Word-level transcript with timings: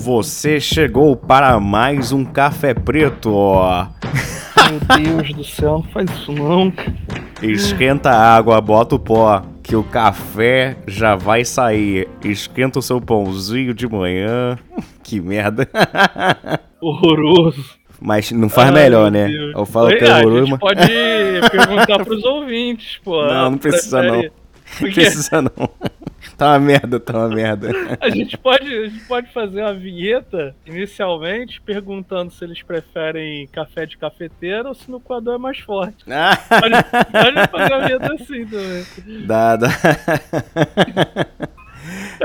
Você 0.00 0.60
chegou 0.60 1.16
para 1.16 1.58
mais 1.58 2.12
um 2.12 2.24
café 2.24 2.72
preto, 2.72 3.34
ó. 3.34 3.88
Meu 4.70 5.16
Deus 5.16 5.34
do 5.34 5.42
céu, 5.42 5.72
não 5.72 5.82
faz 5.82 6.08
isso 6.08 6.32
não. 6.32 6.72
Esquenta 7.42 8.10
a 8.10 8.36
água, 8.36 8.60
bota 8.60 8.94
o 8.94 8.98
pó, 8.98 9.42
que 9.60 9.74
o 9.74 9.82
café 9.82 10.76
já 10.86 11.16
vai 11.16 11.44
sair. 11.44 12.08
Esquenta 12.24 12.78
o 12.78 12.82
seu 12.82 13.00
pãozinho 13.00 13.74
de 13.74 13.88
manhã. 13.88 14.56
Que 15.02 15.20
merda. 15.20 15.66
Horroroso. 16.80 17.64
Mas 18.00 18.30
não 18.30 18.48
faz 18.48 18.68
Ai, 18.68 18.74
melhor, 18.74 19.10
né? 19.10 19.26
Deus. 19.26 19.54
Eu 19.56 19.66
falo 19.66 19.88
que 19.88 20.04
é 20.04 20.18
horroroso, 20.18 20.50
mas 20.50 20.60
pode 20.60 20.86
perguntar 21.50 22.04
pros 22.04 22.22
ouvintes, 22.28 23.00
pô. 23.02 23.26
Não, 23.26 23.50
não 23.52 23.58
precisa, 23.58 24.02
não. 24.02 24.22
não 24.22 24.92
precisa 24.92 25.42
não. 25.42 25.70
Tá 26.38 26.52
uma 26.52 26.60
merda, 26.60 27.00
tá 27.00 27.18
uma 27.18 27.28
merda. 27.28 27.68
a 28.00 28.08
gente, 28.10 28.38
pode, 28.38 28.72
a 28.72 28.88
gente 28.88 29.04
pode 29.06 29.32
fazer 29.32 29.60
uma 29.60 29.74
vinheta, 29.74 30.54
inicialmente, 30.64 31.60
perguntando 31.60 32.30
se 32.30 32.44
eles 32.44 32.62
preferem 32.62 33.48
café 33.48 33.84
de 33.84 33.98
cafeteira 33.98 34.68
ou 34.68 34.74
se 34.74 34.88
no 34.88 35.00
coador 35.00 35.34
é 35.34 35.38
mais 35.38 35.58
forte. 35.58 36.04
Pode, 36.48 36.74
pode 37.10 37.48
fazer 37.50 37.74
uma 37.74 37.86
vinheta 37.86 38.14
assim 38.14 38.46
também. 38.46 39.26
Dá, 39.26 39.56
dá. 39.56 39.68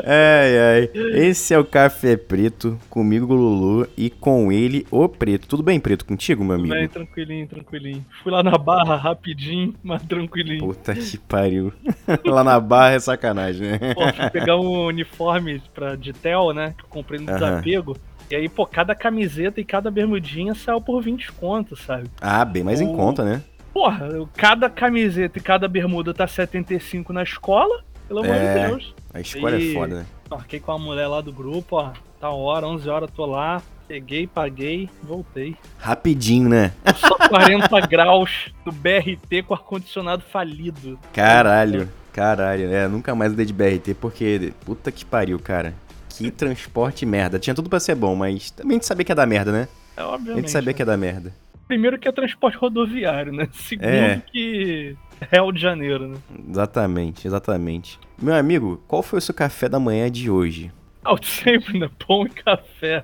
Ai, 0.03 0.57
ai. 0.57 0.89
Esse 1.13 1.53
é 1.53 1.59
o 1.59 1.65
Café 1.65 2.15
Preto, 2.17 2.77
comigo, 2.89 3.33
Lulu, 3.33 3.87
e 3.97 4.09
com 4.09 4.51
ele, 4.51 4.85
o 4.89 5.07
Preto. 5.07 5.47
Tudo 5.47 5.63
bem, 5.63 5.79
Preto, 5.79 6.05
contigo, 6.05 6.43
meu 6.43 6.55
amigo? 6.55 6.73
Bem, 6.73 6.87
tranquilinho, 6.87 7.47
tranquilinho. 7.47 8.05
Fui 8.23 8.31
lá 8.31 8.41
na 8.43 8.57
barra 8.57 8.95
rapidinho, 8.95 9.73
mas 9.83 10.01
tranquilinho. 10.03 10.59
Puta 10.59 10.93
que 10.95 11.17
pariu. 11.17 11.71
Lá 12.25 12.43
na 12.43 12.59
barra 12.59 12.93
é 12.93 12.99
sacanagem, 12.99 13.71
né? 13.71 13.93
Pô, 13.93 14.01
fui 14.13 14.29
pegar 14.29 14.57
um 14.57 14.85
uniforme 14.87 15.61
pra, 15.73 15.95
de 15.95 16.13
tel, 16.13 16.53
né? 16.53 16.73
Que 16.77 16.83
eu 16.83 16.89
comprei 16.89 17.19
no 17.19 17.25
desapego. 17.27 17.95
E 18.31 18.35
aí, 18.35 18.49
pô, 18.49 18.65
cada 18.65 18.95
camiseta 18.95 19.59
e 19.61 19.63
cada 19.63 19.91
bermudinha 19.91 20.55
saiu 20.55 20.81
por 20.81 21.01
20 21.01 21.31
contos, 21.33 21.81
sabe? 21.81 22.09
Ah, 22.21 22.43
bem 22.45 22.63
mais 22.63 22.81
em 22.81 22.87
O- 22.87 22.93
conta, 22.93 23.23
né? 23.23 23.41
Porra, 23.73 24.07
cada 24.35 24.69
camiseta 24.69 25.39
e 25.39 25.41
cada 25.41 25.67
bermuda 25.67 26.13
tá 26.13 26.27
75 26.27 27.11
na 27.11 27.23
escola, 27.23 27.83
pelo 28.07 28.19
amor 28.21 28.35
É. 28.35 28.39
de 28.63 28.67
Deus. 28.69 28.93
A 29.13 29.19
escola 29.19 29.55
é 29.55 29.59
E- 29.59 29.73
foda, 29.73 29.95
né? 29.95 30.05
Marquei 30.29 30.59
com 30.59 30.71
a 30.71 30.79
mulher 30.79 31.07
lá 31.07 31.21
do 31.21 31.31
grupo, 31.31 31.75
ó. 31.77 31.91
Tá 32.19 32.29
hora, 32.29 32.65
11 32.67 32.89
horas 32.89 33.09
tô 33.15 33.25
lá. 33.25 33.61
Peguei, 33.87 34.25
paguei, 34.25 34.89
voltei. 35.03 35.55
Rapidinho, 35.77 36.47
né? 36.49 36.71
Só 36.95 37.15
40 37.27 37.79
graus 37.85 38.49
do 38.65 38.71
BRT 38.71 39.43
com 39.45 39.53
ar-condicionado 39.53 40.23
falido. 40.23 40.97
Caralho, 41.11 41.89
caralho. 42.13 42.73
É, 42.73 42.87
nunca 42.87 43.13
mais 43.13 43.33
andei 43.33 43.45
de 43.45 43.53
BRT 43.53 43.93
porque. 43.95 44.53
Puta 44.65 44.91
que 44.91 45.03
pariu, 45.05 45.37
cara. 45.37 45.73
Que 46.09 46.31
transporte 46.31 47.05
merda. 47.05 47.37
Tinha 47.37 47.53
tudo 47.53 47.69
pra 47.69 47.79
ser 47.79 47.95
bom, 47.95 48.15
mas 48.15 48.49
também 48.51 48.71
a 48.71 48.79
gente 48.79 48.85
sabia 48.87 49.03
que 49.03 49.11
ia 49.11 49.15
dar 49.15 49.25
merda, 49.27 49.51
né? 49.51 49.67
É 49.97 50.01
A 50.01 50.07
obviamente. 50.07 50.41
gente 50.43 50.51
sabia 50.51 50.67
né? 50.67 50.73
que 50.73 50.81
ia 50.81 50.85
dar 50.85 50.97
merda. 50.97 51.33
Primeiro 51.73 51.97
que 51.97 52.07
é 52.07 52.11
transporte 52.11 52.55
rodoviário, 52.55 53.33
né? 53.33 53.47
Segundo 53.51 53.87
É. 53.87 54.21
que 54.31 54.95
é 55.19 55.39
Rio 55.39 55.51
de 55.51 55.59
Janeiro, 55.59 56.07
né? 56.07 56.17
Exatamente, 56.47 57.25
exatamente. 57.27 57.99
Meu 58.21 58.35
amigo, 58.35 58.79
qual 58.87 59.01
foi 59.01 59.17
o 59.17 59.21
seu 59.21 59.33
café 59.33 59.67
da 59.67 59.79
manhã 59.79 60.09
de 60.11 60.29
hoje? 60.29 60.71
Ah, 61.03 61.15
sempre, 61.23 61.79
né? 61.79 61.89
Pão 62.07 62.27
e 62.27 62.29
café. 62.29 63.03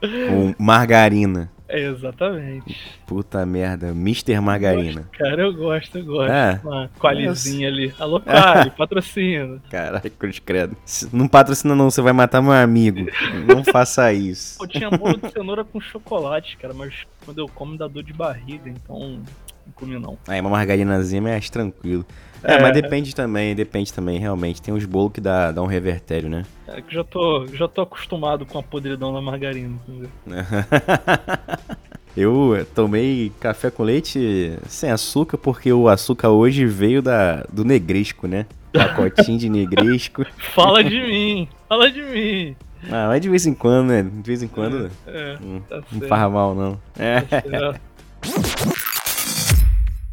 Com 0.00 0.52
margarina. 0.58 1.48
Exatamente. 1.68 2.76
Puta 3.06 3.44
merda, 3.44 3.88
Mr. 3.88 4.40
Margarina. 4.40 5.08
Cara, 5.12 5.42
eu 5.42 5.52
gosto, 5.52 5.98
eu 5.98 6.04
gosto. 6.04 6.32
É. 6.32 6.60
Uma 6.64 6.90
qualizinha 6.98 7.68
ali. 7.68 7.92
Alô, 7.98 8.20
Quali, 8.20 8.70
patrocina. 8.76 9.60
Caralho, 9.70 10.10
cruz 10.12 10.38
credo. 10.38 10.76
Não 11.12 11.28
patrocina 11.28 11.74
não, 11.74 11.90
você 11.90 12.00
vai 12.00 12.12
matar 12.12 12.40
meu 12.40 12.52
amigo. 12.52 13.06
Não 13.46 13.62
faça 13.64 14.12
isso. 14.12 14.58
Pô, 14.58 14.66
tinha 14.66 14.90
bolo 14.90 15.18
de 15.18 15.30
cenoura 15.30 15.64
com 15.64 15.80
chocolate, 15.80 16.56
cara, 16.56 16.72
mas 16.72 17.06
quando 17.24 17.38
eu 17.38 17.48
como 17.48 17.76
dá 17.76 17.86
dor 17.86 18.02
de 18.02 18.12
barriga, 18.12 18.70
então 18.70 19.20
não 19.68 19.72
comi 19.74 19.98
não. 19.98 20.18
Aí 20.26 20.40
uma 20.40 20.50
margarinazinha 20.50 21.20
é 21.20 21.22
mais 21.22 21.48
tranquilo. 21.50 22.04
É, 22.42 22.54
É. 22.54 22.62
mas 22.62 22.72
depende 22.72 23.14
também, 23.14 23.54
depende 23.54 23.92
também, 23.92 24.18
realmente. 24.18 24.62
Tem 24.62 24.72
uns 24.72 24.84
bolos 24.84 25.12
que 25.12 25.20
dá, 25.20 25.50
dá 25.52 25.60
um 25.62 25.66
revertério, 25.66 26.28
né? 26.28 26.44
É 26.68 26.80
que 26.80 26.94
já 26.94 27.02
tô, 27.04 27.46
já 27.48 27.66
tô 27.66 27.82
acostumado 27.82 28.46
com 28.46 28.58
a 28.58 28.62
podridão 28.62 29.12
da 29.12 29.20
margarina, 29.20 29.76
entendeu? 29.88 30.10
Eu 32.16 32.66
tomei 32.74 33.30
café 33.38 33.70
com 33.70 33.82
leite 33.84 34.58
sem 34.66 34.90
açúcar, 34.90 35.38
porque 35.38 35.72
o 35.72 35.88
açúcar 35.88 36.30
hoje 36.30 36.64
veio 36.66 37.00
da, 37.00 37.44
do 37.52 37.64
negresco, 37.64 38.26
né? 38.26 38.44
Pacotinho 38.72 39.38
de 39.38 39.48
negresco. 39.48 40.24
Fala 40.54 40.82
de 40.82 41.00
mim, 41.00 41.48
fala 41.68 41.90
de 41.90 42.02
mim. 42.02 42.56
Ah, 42.90 43.06
mas 43.08 43.20
de 43.20 43.28
vez 43.28 43.46
em 43.46 43.54
quando, 43.54 43.88
né? 43.88 44.02
De 44.02 44.22
vez 44.26 44.42
em 44.42 44.48
quando 44.48 44.90
É, 45.06 45.36
não, 45.40 45.60
tá 45.60 45.80
não 45.92 46.08
faz 46.08 46.32
mal, 46.32 46.54
não. 46.54 46.80
É. 46.98 47.20
tá. 47.20 47.74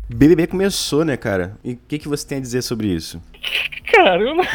BBB 0.09 0.47
começou, 0.47 1.03
né, 1.03 1.17
cara? 1.17 1.57
E 1.63 1.73
o 1.73 1.79
que, 1.87 1.99
que 1.99 2.07
você 2.07 2.27
tem 2.27 2.37
a 2.37 2.41
dizer 2.41 2.61
sobre 2.61 2.87
isso? 2.87 3.21
Cara, 3.91 4.21
eu 4.21 4.35
não... 4.35 4.43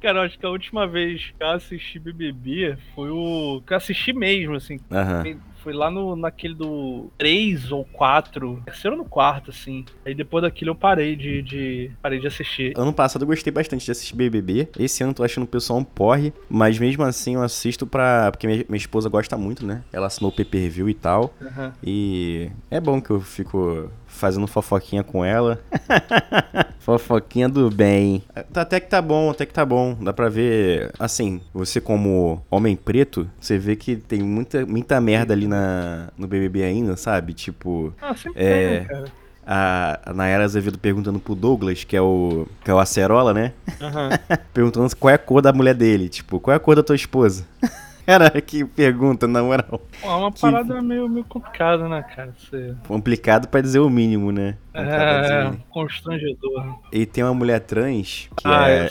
Cara, 0.00 0.18
eu 0.18 0.22
acho 0.22 0.38
que 0.38 0.44
a 0.44 0.50
última 0.50 0.86
vez 0.86 1.32
que 1.36 1.42
eu 1.42 1.48
assisti 1.50 1.98
BBB 1.98 2.76
foi 2.94 3.08
o. 3.10 3.62
que 3.66 3.72
eu 3.72 3.76
assisti 3.76 4.12
mesmo, 4.12 4.54
assim. 4.54 4.78
Aham. 4.90 5.38
Foi- 5.64 5.72
lá 5.72 5.90
no, 5.90 6.14
naquele 6.14 6.54
do 6.54 7.10
3 7.18 7.72
ou 7.72 7.84
4. 7.86 8.62
Terceiro 8.64 8.96
ou 8.96 9.02
no 9.02 9.08
quarto, 9.08 9.50
assim. 9.50 9.84
Aí 10.04 10.14
depois 10.14 10.42
daquilo 10.42 10.70
eu 10.70 10.74
parei 10.74 11.16
de, 11.16 11.42
de. 11.42 11.90
parei 12.00 12.20
de 12.20 12.26
assistir. 12.26 12.72
Ano 12.76 12.92
passado 12.92 13.22
eu 13.22 13.26
gostei 13.26 13.52
bastante 13.52 13.84
de 13.84 13.90
assistir 13.90 14.14
BBB. 14.14 14.68
Esse 14.78 15.02
ano 15.02 15.10
eu 15.10 15.16
tô 15.16 15.24
achando 15.24 15.44
o 15.44 15.48
pessoal 15.48 15.78
um 15.78 15.84
porre. 15.84 16.32
Mas 16.48 16.78
mesmo 16.78 17.02
assim 17.02 17.34
eu 17.34 17.42
assisto 17.42 17.86
pra. 17.86 18.30
Porque 18.30 18.46
minha, 18.46 18.64
minha 18.68 18.76
esposa 18.78 19.08
gosta 19.08 19.36
muito, 19.36 19.66
né? 19.66 19.82
Ela 19.92 20.06
assinou 20.06 20.30
o 20.30 20.34
pay 20.34 20.44
per 20.44 20.68
view 20.70 20.88
e 20.88 20.94
tal. 20.94 21.34
Aham. 21.42 21.72
E 21.82 22.50
é 22.70 22.80
bom 22.80 23.00
que 23.00 23.10
eu 23.10 23.20
fico 23.20 23.90
fazendo 24.14 24.46
fofoquinha 24.46 25.02
com 25.02 25.24
ela. 25.24 25.60
fofoquinha 26.80 27.48
do 27.48 27.70
bem. 27.70 28.22
Tá- 28.52 28.62
Até 28.62 28.80
que 28.80 28.88
tá 28.88 29.00
bom, 29.02 29.30
até 29.30 29.44
que 29.46 29.52
tá 29.52 29.64
bom. 29.64 29.96
Dá 30.00 30.12
pra 30.12 30.28
ver. 30.28 30.90
Assim, 30.98 31.40
você 31.52 31.80
como 31.80 32.42
homem 32.50 32.76
preto, 32.76 33.28
você 33.40 33.58
vê 33.58 33.76
que 33.76 33.96
tem 33.96 34.22
muita, 34.22 34.64
muita 34.66 35.00
merda 35.00 35.34
ali 35.34 35.46
na, 35.46 36.08
no 36.16 36.26
BBB 36.26 36.62
ainda, 36.64 36.96
sabe? 36.96 37.32
Tipo. 37.32 37.92
Ah, 38.00 38.14
sempre 38.14 38.42
É. 38.42 38.68
tem, 38.68 38.80
né, 38.80 38.84
cara? 38.86 39.24
A, 39.46 40.00
a 40.06 40.12
Nayara 40.14 40.44
Azevedo 40.44 40.78
perguntando 40.78 41.18
pro 41.18 41.34
Douglas, 41.34 41.84
que 41.84 41.94
é 41.94 42.00
o. 42.00 42.46
que 42.64 42.70
é 42.70 42.74
o 42.74 42.78
Acerola, 42.78 43.34
né? 43.34 43.52
Aham. 43.80 44.08
Perguntando 44.54 44.96
qual 44.96 45.10
é 45.10 45.14
a 45.14 45.18
cor 45.18 45.42
da 45.42 45.52
mulher 45.52 45.74
dele. 45.74 46.08
Tipo, 46.08 46.40
qual 46.40 46.54
é 46.54 46.56
a 46.56 46.60
cor 46.60 46.74
da 46.76 46.82
tua 46.82 46.96
esposa? 46.96 47.44
Cara, 48.06 48.30
que 48.40 48.64
pergunta, 48.64 49.26
na 49.26 49.42
moral. 49.42 49.80
É 50.02 50.08
uma 50.08 50.30
Que- 50.32 50.40
parada 50.40 50.82
meio, 50.82 51.08
meio 51.08 51.24
complicada, 51.24 51.88
né, 51.88 52.02
cara? 52.14 52.34
Você... 52.38 52.74
Complicado 52.86 53.48
pra 53.48 53.60
dizer 53.60 53.78
o 53.78 53.88
mínimo, 53.88 54.30
né? 54.30 54.56
É, 54.74 55.52
constrangedor. 55.70 56.78
E 56.92 57.06
tem 57.06 57.22
uma 57.24 57.34
mulher 57.34 57.60
trans, 57.60 58.28
que 58.36 58.46
ah, 58.46 58.68
é. 58.68 58.88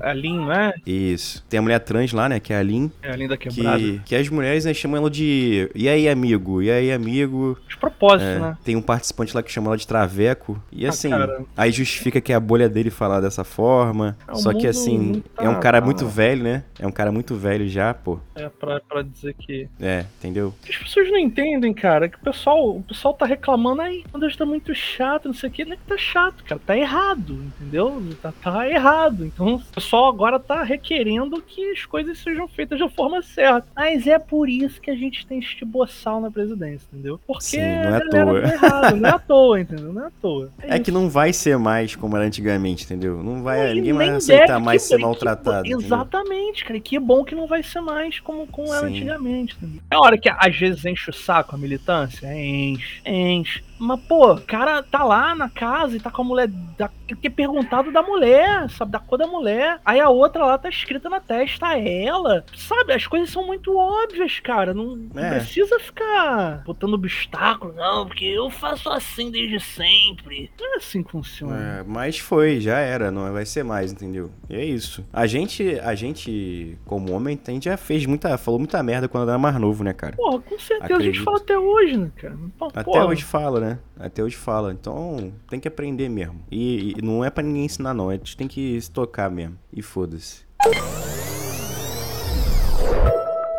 a 0.00 0.12
Lin, 0.12 0.38
não 0.38 0.52
é? 0.52 0.74
Isso. 0.86 1.44
Tem 1.48 1.58
a 1.58 1.62
mulher 1.62 1.78
trans 1.80 2.12
lá, 2.12 2.28
né? 2.28 2.40
Que 2.40 2.52
é 2.52 2.58
a 2.58 2.62
Lin. 2.62 2.90
É 3.02 3.10
a 3.12 3.16
Lin 3.16 3.28
da 3.28 3.36
quebrada. 3.36 3.78
Que, 3.78 3.98
que 4.00 4.16
as 4.16 4.28
mulheres 4.28 4.64
né, 4.64 4.74
chamam 4.74 4.98
ela 4.98 5.10
de. 5.10 5.70
E 5.74 5.88
aí, 5.88 6.08
amigo? 6.08 6.60
E 6.62 6.70
aí, 6.70 6.92
amigo? 6.92 7.56
De 7.68 7.76
propósito, 7.76 8.26
É, 8.28 8.38
né? 8.38 8.58
Tem 8.64 8.76
um 8.76 8.82
participante 8.82 9.34
lá 9.34 9.42
que 9.42 9.50
chama 9.52 9.68
ela 9.68 9.76
de 9.76 9.86
Traveco. 9.86 10.60
E 10.72 10.86
Ah, 10.86 10.88
assim, 10.90 11.10
cara. 11.10 11.44
aí 11.56 11.70
justifica 11.70 12.20
que 12.20 12.32
é 12.32 12.36
a 12.36 12.40
bolha 12.40 12.68
dele 12.68 12.90
falar 12.90 13.20
dessa 13.20 13.44
forma. 13.44 14.16
É, 14.28 14.34
Só 14.34 14.52
que 14.52 14.66
assim, 14.66 15.22
tá- 15.36 15.44
é 15.44 15.48
um 15.48 15.60
cara 15.60 15.80
tá- 15.80 15.84
muito 15.86 16.06
velho, 16.06 16.42
né? 16.42 16.64
É 16.78 16.86
um 16.86 16.92
cara 16.92 17.12
muito 17.12 17.34
velho 17.36 17.68
já, 17.68 17.94
pô. 17.94 18.18
É 18.34 18.48
pra, 18.48 18.80
pra 18.80 19.02
dizer 19.02 19.34
que. 19.34 19.68
É, 19.80 20.04
entendeu? 20.18 20.54
As 20.68 20.76
pessoas 20.76 21.08
não 21.10 21.18
entendem, 21.18 21.72
cara, 21.72 22.08
que 22.08 22.16
o 22.16 22.20
pessoal, 22.20 22.76
o 22.76 22.82
pessoal 22.82 23.14
tá 23.14 23.26
reclamando 23.26 23.80
aí, 23.82 24.04
meu 24.12 24.20
Deus, 24.20 24.36
tá 24.36 24.44
muito 24.44 24.74
chato, 24.74 25.03
não 25.24 25.34
sei 25.34 25.48
o 25.48 25.52
que, 25.52 25.64
não 25.64 25.72
é 25.72 25.76
que 25.76 25.82
tá 25.82 25.96
chato, 25.96 26.44
cara, 26.44 26.60
tá 26.64 26.76
errado, 26.76 27.32
entendeu? 27.34 28.02
Tá, 28.20 28.32
tá 28.42 28.68
errado. 28.68 29.24
Então 29.24 29.54
o 29.56 29.60
pessoal 29.60 30.08
agora 30.08 30.38
tá 30.38 30.62
requerendo 30.62 31.40
que 31.42 31.70
as 31.72 31.84
coisas 31.84 32.18
sejam 32.18 32.46
feitas 32.48 32.78
da 32.78 32.88
forma 32.88 33.22
certa. 33.22 33.66
Mas 33.76 34.06
é 34.06 34.18
por 34.18 34.48
isso 34.48 34.80
que 34.80 34.90
a 34.90 34.94
gente 34.96 35.26
tem 35.26 35.38
este 35.38 35.64
boçal 35.64 36.20
na 36.20 36.30
presidência, 36.30 36.86
entendeu? 36.92 37.20
Porque 37.26 37.44
Sim, 37.44 37.58
não 37.58 37.64
é 37.66 37.86
à 37.86 37.98
galera 38.00 38.24
toa. 38.26 38.42
tá 38.42 38.52
errado, 38.52 38.96
não 38.96 39.08
é 39.08 39.12
à 39.12 39.18
toa, 39.20 39.60
entendeu? 39.60 39.92
Não 39.92 40.02
é 40.04 40.06
à 40.06 40.10
toa. 40.20 40.52
É 40.62 40.78
que 40.78 40.90
não 40.90 41.08
vai 41.08 41.32
ser 41.32 41.58
mais 41.58 41.94
como 41.96 42.16
era 42.16 42.26
antigamente, 42.26 42.84
entendeu? 42.84 43.22
Não 43.22 43.42
vai, 43.42 43.74
ninguém 43.74 43.92
vai 43.92 44.08
aceitar 44.10 44.58
mais 44.60 44.82
que 44.82 44.88
ser 44.88 44.98
maltratado. 44.98 45.64
que-? 45.64 45.74
Exatamente, 45.74 46.64
cara. 46.64 46.76
E 46.76 46.80
que 46.80 46.98
bom 46.98 47.24
que 47.24 47.34
não 47.34 47.46
vai 47.46 47.62
ser 47.62 47.80
mais 47.80 48.20
como, 48.20 48.46
como 48.46 48.72
era 48.72 48.86
antigamente. 48.86 49.56
entendeu? 49.56 49.80
É 49.90 49.96
hora 49.96 50.18
que 50.18 50.28
às 50.28 50.56
vezes 50.56 50.84
enche 50.84 51.10
o 51.10 51.12
saco 51.12 51.54
a 51.54 51.58
militância? 51.58 52.26
Enche, 52.34 53.00
enche. 53.04 53.62
Mas, 53.78 54.00
pô, 54.02 54.32
o 54.34 54.40
cara 54.40 54.82
tá 54.82 55.02
lá 55.04 55.34
na 55.34 55.48
casa 55.48 55.96
e 55.96 56.00
tá 56.00 56.10
com 56.10 56.22
a 56.22 56.24
mulher. 56.24 56.48
Da, 56.78 56.88
que 57.20 57.26
é 57.26 57.30
perguntado 57.30 57.92
da 57.92 58.02
mulher, 58.02 58.68
sabe? 58.70 58.90
Da 58.92 58.98
cor 58.98 59.18
da 59.18 59.26
mulher. 59.26 59.78
Aí 59.84 60.00
a 60.00 60.08
outra 60.08 60.44
lá 60.44 60.56
tá 60.58 60.68
escrita 60.68 61.08
na 61.08 61.20
testa, 61.20 61.76
ela. 61.78 62.44
Sabe? 62.56 62.92
As 62.94 63.06
coisas 63.06 63.30
são 63.30 63.46
muito 63.46 63.76
óbvias, 63.76 64.40
cara. 64.40 64.72
Não, 64.72 64.96
não 64.96 65.22
É. 65.24 65.30
precisa 65.38 65.78
ficar 65.78 66.62
botando 66.64 66.94
obstáculo, 66.94 67.74
não, 67.74 68.06
porque 68.06 68.24
eu 68.24 68.48
faço 68.50 68.88
assim 68.88 69.30
desde 69.30 69.60
sempre. 69.60 70.50
Não 70.58 70.74
é 70.74 70.76
assim 70.76 71.02
que 71.02 71.10
funciona. 71.10 71.56
É, 71.80 71.82
mas 71.86 72.18
foi, 72.18 72.60
já 72.60 72.78
era, 72.78 73.10
não 73.10 73.32
vai 73.32 73.44
ser 73.44 73.62
mais, 73.64 73.92
entendeu? 73.92 74.30
E 74.48 74.54
é 74.56 74.64
isso. 74.64 75.04
A 75.12 75.26
gente, 75.26 75.78
a 75.80 75.94
gente, 75.94 76.78
como 76.86 77.12
homem, 77.12 77.38
a 77.46 77.50
gente 77.50 77.64
já 77.64 77.76
fez 77.76 78.06
muita, 78.06 78.36
falou 78.38 78.58
muita 78.58 78.82
merda 78.82 79.08
quando 79.08 79.28
era 79.28 79.38
mais 79.38 79.56
novo, 79.60 79.84
né, 79.84 79.92
cara? 79.92 80.16
Porra, 80.16 80.40
com 80.40 80.58
certeza 80.58 80.84
a 80.84 81.00
gente 81.00 81.18
Acredito. 81.20 81.24
fala 81.24 81.36
até 81.38 81.58
hoje, 81.58 81.96
né, 81.96 82.10
cara? 82.16 82.36
Até 82.74 83.04
hoje 83.04 83.22
fala, 83.24 83.60
né? 83.60 83.63
Até 83.98 84.22
hoje 84.22 84.36
fala. 84.36 84.72
Então, 84.72 85.32
tem 85.48 85.60
que 85.60 85.68
aprender 85.68 86.08
mesmo. 86.08 86.40
E, 86.50 86.94
e 86.96 87.02
não 87.02 87.24
é 87.24 87.30
pra 87.30 87.42
ninguém 87.42 87.64
ensinar, 87.64 87.94
não. 87.94 88.10
A 88.10 88.14
gente 88.14 88.36
tem 88.36 88.48
que 88.48 88.80
se 88.80 88.90
tocar 88.90 89.30
mesmo. 89.30 89.56
E 89.72 89.82
foda-se. 89.82 90.44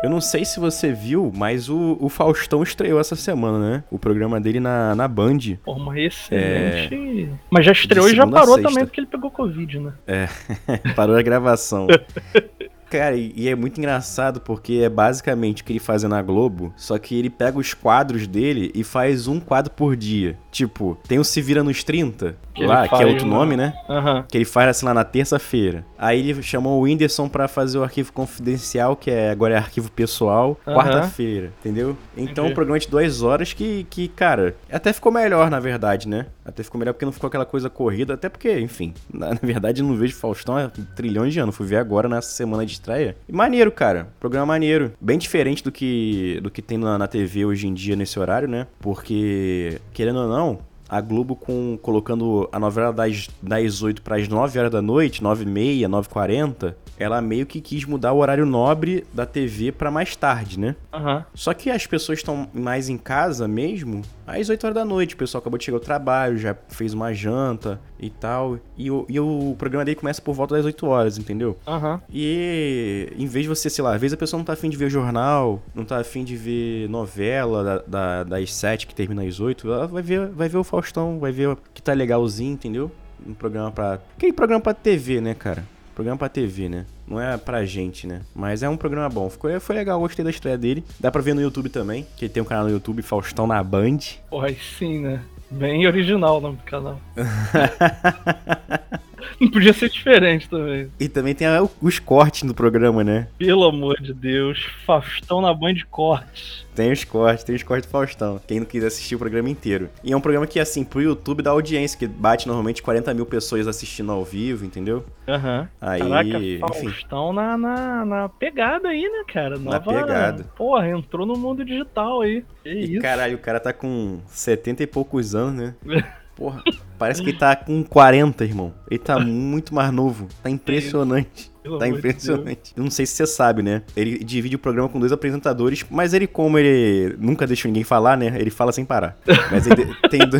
Eu 0.02 0.10
não 0.10 0.20
sei 0.20 0.44
se 0.44 0.60
você 0.60 0.92
viu, 0.92 1.32
mas 1.34 1.68
o, 1.68 1.96
o 2.00 2.08
Faustão 2.08 2.62
estreou 2.62 3.00
essa 3.00 3.16
semana, 3.16 3.58
né? 3.58 3.84
O 3.90 3.98
programa 3.98 4.40
dele 4.40 4.60
na, 4.60 4.94
na 4.94 5.08
Band. 5.08 5.38
Porra, 5.64 5.84
mas 5.84 5.98
excelente. 5.98 7.30
Mas 7.50 7.64
já 7.64 7.72
estreou 7.72 8.06
É. 8.06 8.12
E 8.12 8.14
já 8.14 8.26
parou 8.26 8.60
também 8.62 8.84
porque 8.84 9.00
ele 9.00 9.08
pegou 9.08 9.30
Covid, 9.30 9.80
né? 9.80 9.92
Parou 10.94 11.16
a 11.16 11.22
gravação. 11.22 11.88
Cara, 12.90 13.16
e 13.16 13.48
é 13.48 13.54
muito 13.54 13.78
engraçado 13.78 14.40
porque 14.40 14.80
é 14.84 14.88
basicamente 14.88 15.62
o 15.62 15.64
que 15.64 15.72
ele 15.72 15.80
faz 15.80 16.02
na 16.04 16.22
Globo, 16.22 16.72
só 16.76 16.96
que 16.98 17.18
ele 17.18 17.28
pega 17.30 17.58
os 17.58 17.74
quadros 17.74 18.26
dele 18.26 18.70
e 18.74 18.84
faz 18.84 19.26
um 19.26 19.40
quadro 19.40 19.72
por 19.72 19.96
dia. 19.96 20.38
Tipo, 20.52 20.96
tem 21.06 21.18
o 21.18 21.24
Se 21.24 21.42
Vira 21.42 21.62
nos 21.62 21.82
30, 21.84 22.36
Que 22.54 22.64
lá, 22.64 22.88
que 22.88 23.02
é 23.02 23.06
outro 23.06 23.26
né? 23.26 23.30
nome, 23.30 23.56
né? 23.56 23.74
Aham. 23.88 24.24
Que 24.28 24.38
ele 24.38 24.44
faz 24.44 24.68
assim 24.70 24.86
lá 24.86 24.94
na 24.94 25.04
terça-feira. 25.04 25.84
Aí 25.98 26.30
ele 26.30 26.42
chamou 26.42 26.78
o 26.78 26.82
Whindersson 26.82 27.28
pra 27.28 27.48
fazer 27.48 27.76
o 27.78 27.82
arquivo 27.82 28.12
confidencial, 28.12 28.96
que 28.96 29.10
é 29.10 29.30
agora 29.30 29.54
é 29.54 29.56
arquivo 29.58 29.90
pessoal, 29.90 30.58
Aham. 30.66 30.76
quarta-feira, 30.76 31.52
entendeu? 31.60 31.96
Então, 32.16 32.44
Entendi. 32.44 32.52
um 32.52 32.54
programa 32.54 32.78
de 32.78 32.88
duas 32.88 33.22
horas 33.22 33.52
que, 33.52 33.84
que, 33.90 34.08
cara, 34.08 34.56
até 34.70 34.92
ficou 34.92 35.10
melhor, 35.12 35.50
na 35.50 35.60
verdade, 35.60 36.08
né? 36.08 36.26
Até 36.44 36.62
ficou 36.62 36.78
melhor 36.78 36.92
porque 36.92 37.04
não 37.04 37.12
ficou 37.12 37.28
aquela 37.28 37.44
coisa 37.44 37.68
corrida, 37.68 38.14
até 38.14 38.28
porque, 38.28 38.58
enfim, 38.60 38.94
na, 39.12 39.30
na 39.30 39.40
verdade 39.42 39.82
eu 39.82 39.86
não 39.86 39.96
vejo 39.96 40.14
Faustão 40.14 40.56
há 40.56 40.70
trilhões 40.94 41.32
de 41.34 41.40
anos. 41.40 41.54
Fui 41.56 41.66
ver 41.66 41.76
agora 41.76 42.08
nessa 42.08 42.30
semana 42.30 42.64
de 42.64 42.75
estreia. 42.76 43.16
E 43.28 43.32
maneiro, 43.32 43.70
cara. 43.70 44.08
Programa 44.20 44.46
maneiro. 44.46 44.92
Bem 45.00 45.18
diferente 45.18 45.62
do 45.62 45.72
que, 45.72 46.40
do 46.42 46.50
que 46.50 46.62
tem 46.62 46.78
na, 46.78 46.96
na 46.96 47.06
TV 47.06 47.44
hoje 47.44 47.66
em 47.66 47.74
dia 47.74 47.96
nesse 47.96 48.18
horário, 48.18 48.48
né? 48.48 48.66
Porque, 48.80 49.80
querendo 49.92 50.20
ou 50.20 50.28
não, 50.28 50.58
a 50.88 51.00
Globo 51.00 51.34
com, 51.34 51.78
colocando 51.80 52.48
a 52.52 52.58
novela 52.58 52.92
das, 52.92 53.28
das 53.42 53.82
8 53.82 54.02
para 54.02 54.16
as 54.16 54.28
9 54.28 54.58
horas 54.58 54.70
da 54.70 54.82
noite, 54.82 55.22
9 55.22 55.42
e 55.42 55.46
meia, 55.46 55.88
9 55.88 56.06
e 56.06 56.10
40, 56.10 56.76
ela 56.98 57.20
meio 57.20 57.46
que 57.46 57.60
quis 57.60 57.84
mudar 57.84 58.12
o 58.12 58.18
horário 58.18 58.46
nobre 58.46 59.04
da 59.12 59.26
TV 59.26 59.72
pra 59.72 59.90
mais 59.90 60.16
tarde, 60.16 60.58
né? 60.58 60.74
Aham. 60.92 61.24
Só 61.34 61.52
que 61.54 61.70
as 61.70 61.86
pessoas 61.86 62.18
estão 62.18 62.48
mais 62.54 62.88
em 62.88 62.96
casa 62.96 63.46
mesmo 63.46 64.02
às 64.26 64.48
8 64.48 64.64
horas 64.64 64.74
da 64.74 64.84
noite. 64.84 65.14
O 65.14 65.16
pessoal 65.18 65.40
acabou 65.40 65.58
de 65.58 65.64
chegar 65.64 65.76
ao 65.76 65.80
trabalho, 65.82 66.38
já 66.38 66.56
fez 66.68 66.92
uma 66.94 67.12
janta 67.12 67.80
e 68.00 68.10
tal. 68.10 68.58
E 68.76 68.90
o, 68.90 69.04
e 69.08 69.18
o 69.20 69.54
programa 69.58 69.84
dele 69.84 69.96
começa 69.96 70.20
por 70.22 70.34
volta 70.34 70.54
das 70.56 70.64
8 70.64 70.86
horas, 70.86 71.18
entendeu? 71.18 71.56
Aham. 71.66 72.00
E 72.10 73.12
em 73.16 73.26
vez 73.26 73.44
de 73.44 73.48
você, 73.48 73.68
sei 73.70 73.82
lá, 73.84 73.94
às 73.94 74.00
vezes 74.00 74.14
a 74.14 74.16
pessoa 74.16 74.38
não 74.38 74.44
tá 74.44 74.52
afim 74.54 74.68
de 74.70 74.76
ver 74.76 74.90
jornal, 74.90 75.62
não 75.74 75.84
tá 75.84 75.98
afim 75.98 76.24
de 76.24 76.36
ver 76.36 76.88
novela 76.88 77.62
da, 77.62 77.78
da- 77.86 78.24
das 78.24 78.52
7 78.54 78.86
que 78.86 78.94
termina 78.94 79.22
às 79.22 79.38
8, 79.40 79.70
ela 79.70 79.86
vai 79.86 80.02
ver, 80.02 80.28
vai 80.28 80.48
ver 80.48 80.58
o 80.58 80.64
Faustão, 80.64 81.18
vai 81.18 81.32
ver 81.32 81.48
o 81.48 81.58
que 81.74 81.82
tá 81.82 81.92
legalzinho, 81.92 82.52
entendeu? 82.54 82.90
Um 83.26 83.32
programa 83.34 83.70
pra. 83.70 83.94
Aquele 84.16 84.32
programa 84.32 84.60
pra 84.62 84.74
TV, 84.74 85.20
né, 85.20 85.34
cara? 85.34 85.64
Programa 85.96 86.18
pra 86.18 86.28
TV, 86.28 86.68
né? 86.68 86.84
Não 87.08 87.18
é 87.18 87.38
pra 87.38 87.64
gente, 87.64 88.06
né? 88.06 88.20
Mas 88.34 88.62
é 88.62 88.68
um 88.68 88.76
programa 88.76 89.08
bom. 89.08 89.30
Ficou, 89.30 89.58
foi 89.58 89.74
legal, 89.74 89.98
gostei 89.98 90.22
da 90.22 90.30
estreia 90.30 90.58
dele. 90.58 90.84
Dá 91.00 91.10
pra 91.10 91.22
ver 91.22 91.34
no 91.34 91.40
YouTube 91.40 91.70
também, 91.70 92.06
que 92.18 92.26
ele 92.26 92.32
tem 92.34 92.42
um 92.42 92.46
canal 92.46 92.64
no 92.64 92.70
YouTube, 92.70 93.00
Faustão 93.00 93.46
na 93.46 93.64
Band. 93.64 94.00
Porra, 94.28 94.48
aí 94.48 94.58
sim, 94.78 95.00
né? 95.00 95.22
Bem 95.50 95.86
original 95.86 96.36
o 96.36 96.40
nome 96.42 96.58
do 96.58 96.64
canal. 96.64 97.00
Não 99.40 99.48
podia 99.50 99.72
ser 99.72 99.88
diferente 99.90 100.48
também. 100.48 100.90
E 100.98 101.08
também 101.08 101.34
tem 101.34 101.46
os 101.80 101.98
cortes 101.98 102.42
do 102.42 102.54
programa, 102.54 103.02
né? 103.04 103.28
Pelo 103.38 103.64
amor 103.64 104.00
de 104.00 104.12
Deus. 104.12 104.66
Faustão 104.86 105.40
na 105.40 105.52
Band 105.52 105.76
Cortes. 105.90 106.66
Tem 106.74 106.92
os 106.92 107.04
cortes, 107.04 107.42
tem 107.42 107.56
os 107.56 107.62
cortes 107.62 107.86
do 107.88 107.90
Faustão. 107.90 108.38
Quem 108.46 108.60
não 108.60 108.66
quiser 108.66 108.88
assistir 108.88 109.14
o 109.14 109.18
programa 109.18 109.48
inteiro. 109.48 109.88
E 110.04 110.12
é 110.12 110.16
um 110.16 110.20
programa 110.20 110.46
que, 110.46 110.60
assim, 110.60 110.84
pro 110.84 111.00
YouTube 111.00 111.42
dá 111.42 111.50
audiência, 111.50 111.98
que 111.98 112.06
bate 112.06 112.46
normalmente 112.46 112.82
40 112.82 113.14
mil 113.14 113.24
pessoas 113.24 113.66
assistindo 113.66 114.12
ao 114.12 114.22
vivo, 114.22 114.62
entendeu? 114.64 115.02
Aham. 115.26 115.68
Aí, 115.80 116.00
Caraca, 116.00 116.28
enfim. 116.28 116.58
Faustão 116.58 117.32
na, 117.32 117.56
na, 117.56 118.04
na 118.04 118.28
pegada 118.28 118.88
aí, 118.88 119.02
né, 119.02 119.24
cara? 119.26 119.58
Na 119.58 119.78
Nova... 119.78 119.92
pegada. 119.92 120.44
Porra, 120.54 120.88
entrou 120.90 121.24
no 121.26 121.34
mundo 121.34 121.64
digital 121.64 122.20
aí. 122.20 122.44
Que 122.62 122.68
E 122.68 122.92
isso. 122.92 123.00
caralho, 123.02 123.36
o 123.36 123.40
cara 123.40 123.58
tá 123.58 123.72
com 123.72 124.20
70 124.28 124.82
e 124.82 124.86
poucos 124.86 125.34
anos, 125.34 125.54
né? 125.54 125.74
Porra, 126.36 126.62
parece 126.98 127.22
que 127.22 127.30
ele 127.30 127.38
tá 127.38 127.54
com 127.56 127.82
40, 127.82 128.44
irmão. 128.44 128.72
Ele 128.90 128.98
tá 128.98 129.18
muito 129.18 129.74
mais 129.74 129.92
novo. 129.92 130.26
Tá 130.42 130.50
impressionante. 130.50 131.50
Pelo 131.62 131.78
Tá 131.80 131.86
de 131.86 131.90
impressionante. 131.98 132.72
Eu 132.76 132.84
não 132.84 132.90
sei 132.92 133.04
se 133.06 133.14
você 133.16 133.26
sabe, 133.26 133.60
né? 133.60 133.82
Ele 133.96 134.22
divide 134.22 134.54
o 134.54 134.58
programa 134.58 134.88
com 134.88 135.00
dois 135.00 135.10
apresentadores, 135.10 135.84
mas 135.90 136.14
ele, 136.14 136.26
como 136.28 136.56
ele 136.58 137.16
nunca 137.18 137.44
deixa 137.44 137.66
ninguém 137.66 137.82
falar, 137.82 138.16
né? 138.16 138.32
Ele 138.38 138.50
fala 138.50 138.70
sem 138.70 138.84
parar. 138.84 139.16
Mas 139.50 139.66
ele 139.66 139.84
tem, 140.08 140.20
do- 140.28 140.38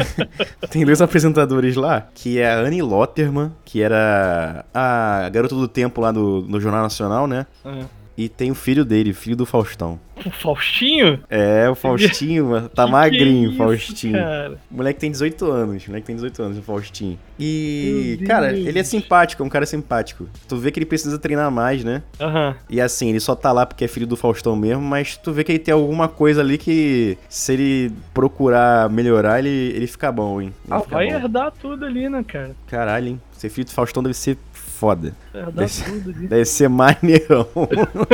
tem 0.70 0.84
dois 0.86 1.02
apresentadores 1.02 1.74
lá, 1.74 2.06
que 2.14 2.38
é 2.38 2.48
a 2.48 2.60
Annie 2.60 2.80
Lotterman, 2.80 3.52
que 3.64 3.82
era 3.82 4.64
a 4.72 5.28
garota 5.30 5.56
do 5.56 5.66
tempo 5.66 6.00
lá 6.00 6.12
no, 6.12 6.42
no 6.42 6.60
Jornal 6.60 6.82
Nacional, 6.82 7.26
né? 7.26 7.44
Ah. 7.64 7.82
E 8.16 8.28
tem 8.28 8.50
o 8.50 8.54
filho 8.54 8.84
dele, 8.84 9.12
filho 9.12 9.36
do 9.36 9.44
Faustão. 9.44 9.98
O 10.24 10.30
Faustinho? 10.30 11.20
É, 11.28 11.68
o 11.68 11.74
Faustinho, 11.74 12.68
tá 12.70 12.86
Que 12.86 12.90
magrinho, 12.90 13.50
que 13.50 13.54
é 13.54 13.58
Faustinho. 13.58 14.12
Cara? 14.14 14.58
O 14.70 14.76
moleque 14.76 14.98
tem 14.98 15.10
18 15.10 15.44
anos, 15.50 15.84
o 15.84 15.88
moleque 15.90 16.06
tem 16.06 16.14
18 16.16 16.42
anos, 16.42 16.58
o 16.58 16.62
Faustinho. 16.62 17.18
E, 17.38 18.18
cara, 18.26 18.50
ele 18.56 18.78
é 18.78 18.82
simpático, 18.82 19.42
é 19.42 19.46
um 19.46 19.48
cara 19.50 19.66
simpático. 19.66 20.26
Tu 20.48 20.56
vê 20.56 20.70
que 20.70 20.78
ele 20.78 20.86
precisa 20.86 21.18
treinar 21.18 21.50
mais, 21.50 21.84
né? 21.84 22.02
Aham. 22.18 22.56
E 22.70 22.80
assim, 22.80 23.10
ele 23.10 23.20
só 23.20 23.34
tá 23.34 23.52
lá 23.52 23.66
porque 23.66 23.84
é 23.84 23.88
filho 23.88 24.06
do 24.06 24.16
Faustão 24.16 24.56
mesmo, 24.56 24.82
mas 24.82 25.18
tu 25.18 25.32
vê 25.32 25.44
que 25.44 25.52
ele 25.52 25.58
tem 25.58 25.74
alguma 25.74 26.08
coisa 26.08 26.40
ali 26.40 26.56
que, 26.56 27.18
se 27.28 27.52
ele 27.52 27.92
procurar 28.14 28.88
melhorar, 28.88 29.38
ele, 29.40 29.50
ele 29.76 29.86
fica 29.86 30.10
bom, 30.10 30.40
hein? 30.40 30.54
Ele 30.64 30.74
Ah, 30.74 30.78
vai 30.88 31.08
bom. 31.08 31.12
herdar 31.14 31.52
tudo 31.60 31.84
ali, 31.84 32.08
né, 32.08 32.24
cara? 32.26 32.56
Caralho, 32.66 33.08
hein? 33.08 33.20
Ser 33.32 33.50
filho 33.50 33.66
do 33.66 33.70
Faustão 33.72 34.02
deve 34.02 34.14
ser 34.14 34.38
foda. 34.76 35.12
Vai 35.32 35.42
herdar 35.42 35.66
Deve 35.66 35.84
tudo. 35.84 36.12
Deve 36.28 36.44
ser 36.44 36.68
maneirão. 36.68 37.48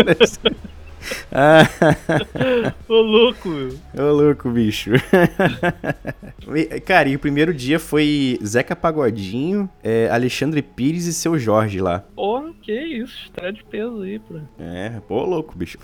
Deve 0.04 0.26
ser- 0.28 0.56
Ah, 1.32 1.62
Ô, 2.88 2.94
louco, 2.94 3.48
meu. 3.48 3.74
ô 3.98 4.12
louco, 4.12 4.48
bicho. 4.50 4.92
Cara, 6.86 7.08
e 7.08 7.16
o 7.16 7.18
primeiro 7.18 7.52
dia 7.52 7.80
foi 7.80 8.38
Zeca 8.44 8.76
Pagodinho, 8.76 9.68
é, 9.82 10.08
Alexandre 10.10 10.62
Pires 10.62 11.06
e 11.06 11.12
seu 11.12 11.36
Jorge 11.38 11.80
lá. 11.80 12.04
Porra, 12.14 12.52
que 12.62 12.72
isso. 12.72 13.16
Estreia 13.24 13.52
de 13.52 13.64
peso 13.64 14.00
aí, 14.02 14.20
pô. 14.20 14.36
É, 14.60 15.00
pô, 15.08 15.24
louco, 15.24 15.56
bicho. 15.58 15.76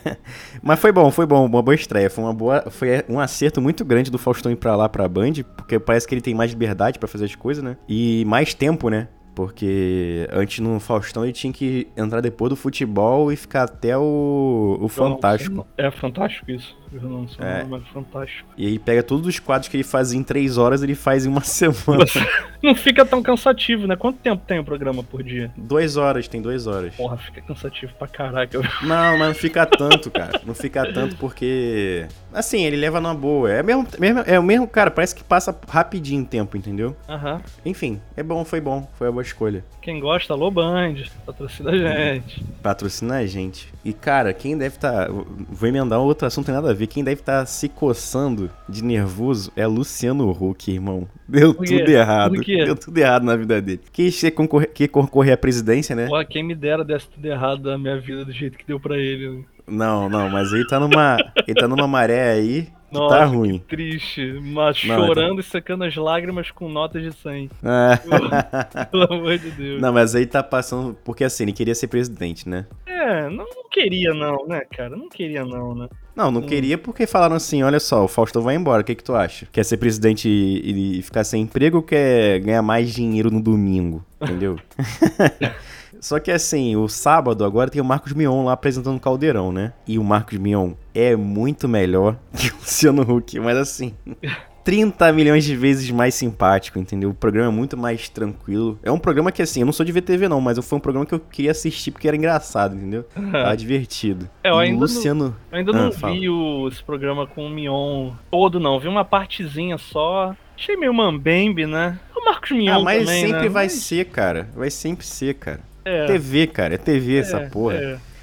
Mas 0.62 0.78
foi 0.80 0.92
bom, 0.92 1.10
foi 1.10 1.26
bom, 1.26 1.44
uma 1.44 1.62
boa 1.62 1.74
estreia. 1.74 2.08
Foi, 2.08 2.24
uma 2.24 2.32
boa, 2.32 2.64
foi 2.70 3.04
um 3.08 3.20
acerto 3.20 3.60
muito 3.60 3.84
grande 3.84 4.10
do 4.10 4.16
Faustão 4.18 4.50
ir 4.50 4.56
pra 4.56 4.74
lá, 4.76 4.88
pra 4.88 5.06
Band, 5.08 5.32
porque 5.56 5.78
parece 5.78 6.08
que 6.08 6.14
ele 6.14 6.22
tem 6.22 6.34
mais 6.34 6.50
liberdade 6.52 6.98
pra 6.98 7.06
fazer 7.08 7.26
as 7.26 7.34
coisas, 7.34 7.62
né? 7.62 7.76
E 7.86 8.24
mais 8.26 8.54
tempo, 8.54 8.88
né? 8.88 9.08
Porque 9.34 10.28
antes 10.32 10.60
no 10.60 10.78
Faustão 10.78 11.24
ele 11.24 11.32
tinha 11.32 11.52
que 11.52 11.88
entrar 11.96 12.20
depois 12.20 12.50
do 12.50 12.56
futebol 12.56 13.32
e 13.32 13.36
ficar 13.36 13.64
até 13.64 13.96
o, 13.98 14.78
o 14.80 14.88
Fantástico. 14.88 15.66
É 15.76 15.90
fantástico 15.90 16.50
isso. 16.50 16.76
Não 17.02 17.26
É. 17.40 17.62
o 17.62 17.68
mas 17.68 17.82
fantástico. 17.88 18.48
E 18.56 18.66
aí 18.66 18.78
pega 18.78 19.02
todos 19.02 19.26
os 19.26 19.38
quadros 19.38 19.68
que 19.68 19.76
ele 19.76 19.84
fazia 19.84 20.18
em 20.18 20.22
três 20.22 20.56
horas, 20.58 20.82
ele 20.82 20.94
faz 20.94 21.26
em 21.26 21.28
uma 21.28 21.40
semana. 21.44 22.04
Não 22.62 22.74
fica 22.74 23.04
tão 23.04 23.22
cansativo, 23.22 23.86
né? 23.86 23.94
Quanto 23.94 24.18
tempo 24.20 24.42
tem 24.46 24.58
o 24.58 24.64
programa 24.64 25.02
por 25.02 25.22
dia? 25.22 25.50
duas 25.54 25.98
horas, 25.98 26.26
tem 26.26 26.40
duas 26.40 26.66
horas. 26.66 26.94
Porra, 26.94 27.18
fica 27.18 27.42
cansativo 27.42 27.92
pra 27.98 28.08
caraca. 28.08 28.58
Não, 28.82 29.18
mas 29.18 29.28
não 29.28 29.34
fica 29.34 29.66
tanto, 29.68 30.10
cara. 30.10 30.40
Não 30.46 30.54
fica 30.54 30.90
tanto 30.90 31.14
porque. 31.16 32.06
Assim, 32.32 32.64
ele 32.64 32.76
leva 32.76 33.00
numa 33.02 33.14
boa. 33.14 33.50
É, 33.52 33.62
mesmo, 33.62 33.86
mesmo, 33.98 34.20
é 34.20 34.38
o 34.38 34.42
mesmo, 34.42 34.66
cara, 34.66 34.90
parece 34.90 35.14
que 35.14 35.22
passa 35.22 35.54
rapidinho 35.68 36.22
o 36.22 36.26
tempo, 36.26 36.56
entendeu? 36.56 36.96
Aham. 37.06 37.42
Enfim, 37.66 38.00
é 38.16 38.22
bom, 38.22 38.44
foi 38.46 38.60
bom. 38.62 38.88
Foi 38.94 39.08
a 39.08 39.12
boa 39.12 39.22
escolha. 39.22 39.62
Quem 39.82 40.00
gosta, 40.00 40.32
alô 40.32 40.50
Band, 40.50 40.94
patrocina 41.26 41.70
a 41.70 41.76
gente. 41.76 42.42
Patrocina 42.62 43.16
a 43.16 43.26
gente. 43.26 43.68
E, 43.84 43.92
cara, 43.92 44.32
quem 44.32 44.56
deve 44.56 44.76
estar. 44.76 45.08
Vou 45.10 45.68
emendar 45.68 46.00
um 46.00 46.04
outro 46.04 46.26
assunto, 46.26 46.46
tem 46.46 46.54
nada 46.54 46.70
a 46.70 46.74
ver. 46.74 46.83
Quem 46.86 47.04
deve 47.04 47.20
estar 47.20 47.44
se 47.46 47.68
coçando 47.68 48.50
de 48.68 48.82
nervoso 48.82 49.52
é 49.56 49.66
Luciano 49.66 50.30
Huck, 50.30 50.70
irmão. 50.70 51.06
Deu 51.28 51.54
tudo 51.54 51.88
errado. 51.90 52.34
Deu 52.44 52.76
tudo 52.76 52.98
errado 52.98 53.24
na 53.24 53.36
vida 53.36 53.60
dele. 53.60 53.80
Quis 53.92 54.22
concorrer, 54.34 54.70
que 54.72 54.86
concorrer 54.88 55.34
à 55.34 55.36
presidência, 55.36 55.94
né? 55.96 56.06
Porra, 56.06 56.24
quem 56.24 56.42
me 56.42 56.54
dera 56.54 56.84
desse 56.84 57.08
tudo 57.08 57.26
errado 57.26 57.62
da 57.62 57.78
minha 57.78 57.98
vida 57.98 58.24
do 58.24 58.32
jeito 58.32 58.58
que 58.58 58.66
deu 58.66 58.78
pra 58.78 58.96
ele. 58.96 59.28
né? 59.28 59.44
Não, 59.66 60.08
não, 60.08 60.28
mas 60.28 60.52
ele 60.52 60.66
tá 60.66 60.78
numa. 60.78 61.16
ele 61.46 61.58
tá 61.58 61.66
numa 61.66 61.86
maré 61.86 62.32
aí 62.32 62.68
Nossa, 62.94 63.16
tá 63.18 63.24
ruim. 63.24 63.58
Triste, 63.68 64.38
mas 64.42 64.82
Não, 64.84 64.96
tá- 64.96 65.06
chorando 65.06 65.40
e 65.40 65.42
secando 65.42 65.84
as 65.84 65.94
lágrimas 65.96 66.50
com 66.50 66.68
notas 66.68 67.02
de 67.02 67.12
100. 67.12 67.50
Ah, 67.62 67.98
Pelo 68.90 69.12
amor 69.12 69.38
de 69.38 69.50
Deus. 69.50 69.80
Não, 69.82 69.92
mas 69.92 70.14
aí 70.14 70.26
tá 70.26 70.42
passando. 70.42 70.94
Porque 71.04 71.24
assim, 71.24 71.44
ele 71.44 71.52
queria 71.52 71.74
ser 71.74 71.88
presidente, 71.88 72.48
né? 72.48 72.66
É, 72.86 73.22
não, 73.28 73.44
não 73.44 73.68
queria 73.70 74.14
não, 74.14 74.46
né, 74.46 74.62
cara? 74.76 74.96
Não 74.96 75.08
queria 75.08 75.44
não, 75.44 75.74
né? 75.74 75.88
Não, 76.16 76.30
não 76.30 76.40
Hum. 76.42 76.46
queria 76.46 76.78
porque 76.78 77.06
falaram 77.06 77.34
assim: 77.36 77.62
olha 77.62 77.80
só, 77.80 78.04
o 78.04 78.08
Faustão 78.08 78.40
vai 78.40 78.54
embora, 78.54 78.82
o 78.82 78.84
que, 78.84 78.94
que 78.94 79.02
tu 79.04 79.14
acha? 79.14 79.46
Quer 79.52 79.64
ser 79.64 79.76
presidente 79.78 80.28
e, 80.28 80.98
e 80.98 81.02
ficar 81.02 81.24
sem 81.24 81.42
emprego 81.42 81.78
ou 81.78 81.82
quer 81.82 82.38
ganhar 82.40 82.62
mais 82.62 82.92
dinheiro 82.94 83.30
no 83.30 83.42
domingo? 83.42 84.04
Entendeu? 84.22 84.56
Só 86.04 86.20
que 86.20 86.30
assim, 86.30 86.76
o 86.76 86.86
sábado 86.86 87.46
agora 87.46 87.70
tem 87.70 87.80
o 87.80 87.84
Marcos 87.84 88.12
Mion 88.12 88.44
lá 88.44 88.52
apresentando 88.52 88.96
o 88.98 89.00
Caldeirão, 89.00 89.50
né? 89.50 89.72
E 89.88 89.98
o 89.98 90.04
Marcos 90.04 90.36
Mion 90.38 90.72
é 90.94 91.16
muito 91.16 91.66
melhor 91.66 92.16
que 92.36 92.48
o 92.50 92.56
Luciano 92.56 93.00
Huck, 93.02 93.40
mas 93.40 93.56
assim. 93.56 93.94
30 94.62 95.12
milhões 95.12 95.44
de 95.44 95.54
vezes 95.54 95.90
mais 95.90 96.14
simpático, 96.14 96.78
entendeu? 96.78 97.10
O 97.10 97.14
programa 97.14 97.48
é 97.50 97.54
muito 97.54 97.76
mais 97.76 98.08
tranquilo. 98.08 98.78
É 98.82 98.90
um 98.90 98.98
programa 98.98 99.30
que, 99.30 99.42
assim, 99.42 99.60
eu 99.60 99.66
não 99.66 99.74
sou 99.74 99.84
de 99.84 99.92
VTV 99.92 100.26
não, 100.26 100.40
mas 100.40 100.58
foi 100.66 100.78
um 100.78 100.80
programa 100.80 101.04
que 101.04 101.14
eu 101.14 101.20
queria 101.20 101.50
assistir 101.50 101.90
porque 101.90 102.08
era 102.08 102.16
engraçado, 102.16 102.74
entendeu? 102.74 103.04
Tava 103.30 103.54
divertido. 103.58 104.26
É, 104.42 104.48
eu 104.48 104.58
ainda 104.58 104.72
não- 104.72 104.80
Luciano. 104.80 105.36
Eu 105.52 105.58
ainda 105.58 105.70
Ah, 105.70 105.74
não 105.84 105.92
fala. 105.92 106.14
vi 106.14 106.30
o, 106.30 106.66
esse 106.68 106.82
programa 106.82 107.26
com 107.26 107.46
o 107.46 107.50
Mion 107.50 108.12
todo, 108.30 108.58
não. 108.58 108.80
Vi 108.80 108.88
uma 108.88 109.04
partezinha 109.04 109.76
só. 109.76 110.34
Achei 110.56 110.76
meio 110.78 110.94
mambembe, 110.94 111.66
né? 111.66 111.98
O 112.16 112.24
Marcos 112.24 112.52
Mion 112.52 112.72
Ah, 112.74 112.80
mas 112.80 113.04
também, 113.04 113.20
sempre 113.26 113.42
né? 113.42 113.48
vai 113.50 113.64
Mas- 113.66 113.72
ser, 113.72 114.04
cara. 114.06 114.48
Vai 114.56 114.70
sempre 114.70 115.04
ser, 115.04 115.34
cara. 115.34 115.60
É, 115.84 116.06
TV, 116.06 116.46
cara. 116.46 116.74
É 116.74 116.78
TV 116.78 117.18
essa 117.18 117.38
é, 117.38 117.48
porra. 117.48 117.74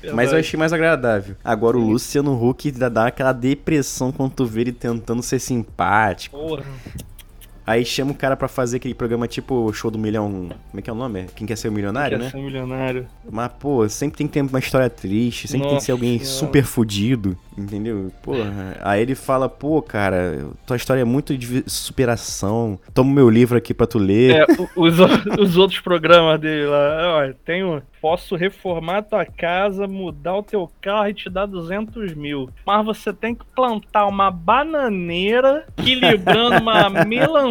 é, 0.04 0.12
Mas 0.14 0.32
eu 0.32 0.40
achei 0.40 0.58
mais 0.58 0.74
agradável. 0.74 1.36
Agora 1.44 1.78
o 1.78 1.82
Luciano 1.82 2.34
Huck 2.34 2.72
dá 2.72 3.08
aquela 3.08 3.34
depressão 3.34 4.12
quando 4.12 4.32
tu 4.34 4.46
vê 4.46 4.62
ele 4.62 4.72
tentando 4.72 5.22
ser 5.22 5.40
simpático. 5.40 6.38
Porra. 6.38 6.64
Aí 7.66 7.86
chama 7.86 8.12
o 8.12 8.16
cara 8.16 8.36
pra 8.36 8.48
fazer 8.48 8.78
aquele 8.78 8.94
programa 8.94 9.28
tipo 9.28 9.72
show 9.74 9.92
do 9.92 9.98
milhão. 10.00 10.50
Como 10.70 10.80
é 10.80 10.82
que 10.82 10.90
é 10.90 10.94
o 10.94 10.96
nome? 10.96 11.26
Quem 11.36 11.46
quer 11.48 11.56
ser 11.56 11.70
o 11.70 11.72
milionário, 11.72 12.18
Quer 12.18 12.24
né? 12.26 12.30
ser 12.32 12.38
milionário. 12.38 13.08
Mas, 13.30 13.52
pô, 13.60 13.88
sempre 13.88 14.18
tem 14.18 14.28
que 14.28 14.34
ter 14.34 14.42
uma 14.42 14.60
história 14.60 14.90
triste, 14.90 15.48
sempre 15.48 15.68
tem 15.68 15.78
que 15.78 15.84
ser 15.84 15.92
Nossa 15.92 16.04
alguém 16.04 16.20
Senhora. 16.20 16.36
super 16.38 16.64
fudido, 16.64 17.38
entendeu? 17.58 18.12
Porra. 18.24 18.78
Aí 18.82 19.02
ele 19.02 19.16
fala, 19.16 19.48
pô, 19.48 19.82
cara, 19.82 20.48
tua 20.66 20.76
história 20.76 21.02
é 21.02 21.06
muito 21.06 21.38
de 21.38 21.64
superação. 21.68 22.80
Toma 22.94 23.12
o 23.12 23.14
meu 23.14 23.30
livro 23.30 23.58
aqui 23.58 23.74
pra 23.74 23.86
tu 23.88 24.00
ler. 24.00 24.36
É, 24.42 24.46
os, 24.76 24.96
os 25.40 25.58
outros 25.58 25.80
programas 25.80 26.40
dele 26.40 26.66
lá, 26.66 27.28
ó, 27.30 27.34
tenho, 27.46 27.82
posso 28.02 28.36
reformar 28.36 29.04
tua 29.04 29.26
casa, 29.26 29.88
mudar 29.88 30.36
o 30.38 30.44
teu 30.44 30.70
carro 30.82 31.10
e 31.10 31.14
te 31.14 31.30
dar 31.30 31.46
200 31.46 32.14
mil. 32.16 32.50
Mas 32.66 32.86
você 32.86 33.14
tem 33.14 33.36
que 33.36 33.46
plantar 33.56 34.08
uma 34.08 34.32
bananeira 34.32 35.66
equilibrando 35.78 36.58
uma 36.62 36.90
melancia 37.06 37.51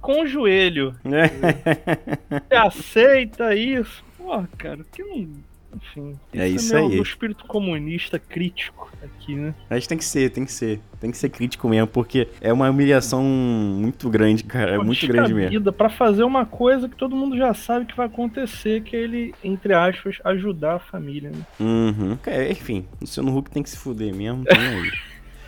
com 0.00 0.22
o 0.22 0.26
joelho. 0.26 0.94
Você 1.02 2.54
aceita 2.54 3.54
isso? 3.54 4.04
Porra, 4.16 4.48
cara, 4.58 4.84
que 4.92 5.02
não. 5.02 5.28
Enfim. 5.76 6.18
É 6.32 6.48
isso 6.48 6.74
meu, 6.74 6.84
aí. 6.84 6.94
meu 6.94 7.02
espírito 7.02 7.44
comunista 7.44 8.18
crítico 8.18 8.90
aqui, 9.02 9.34
né? 9.34 9.54
Mas 9.68 9.86
tem 9.86 9.98
que 9.98 10.04
ser, 10.04 10.30
tem 10.30 10.44
que 10.44 10.52
ser. 10.52 10.80
Tem 10.98 11.10
que 11.10 11.18
ser 11.18 11.28
crítico 11.28 11.68
mesmo, 11.68 11.86
porque 11.86 12.28
é 12.40 12.52
uma 12.52 12.70
humilhação 12.70 13.22
muito 13.22 14.08
grande, 14.08 14.42
cara. 14.42 14.72
É 14.72 14.76
Pô, 14.78 14.84
muito 14.84 15.06
grande 15.06 15.34
mesmo. 15.34 15.50
vida 15.50 15.72
pra 15.72 15.90
fazer 15.90 16.24
uma 16.24 16.46
coisa 16.46 16.88
que 16.88 16.96
todo 16.96 17.14
mundo 17.14 17.36
já 17.36 17.52
sabe 17.52 17.84
que 17.84 17.96
vai 17.96 18.06
acontecer, 18.06 18.82
que 18.82 18.96
é 18.96 19.00
ele, 19.00 19.34
entre 19.44 19.74
aspas, 19.74 20.18
ajudar 20.24 20.76
a 20.76 20.78
família, 20.78 21.30
né? 21.30 21.42
Uhum. 21.60 22.18
É, 22.26 22.50
enfim, 22.50 22.86
o 22.94 23.00
Luciano 23.02 23.36
Huck 23.36 23.50
tem 23.50 23.62
que 23.62 23.68
se 23.68 23.76
fuder 23.76 24.14
mesmo, 24.14 24.44
tem 24.44 24.58
aí. 24.58 24.92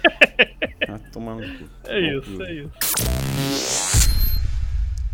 Ah, 1.04 1.08
tomar 1.12 1.34
no 1.36 1.42
cu. 1.42 1.64
É 1.86 2.00
isso, 2.16 2.42
é 2.42 2.52
isso. 2.54 4.08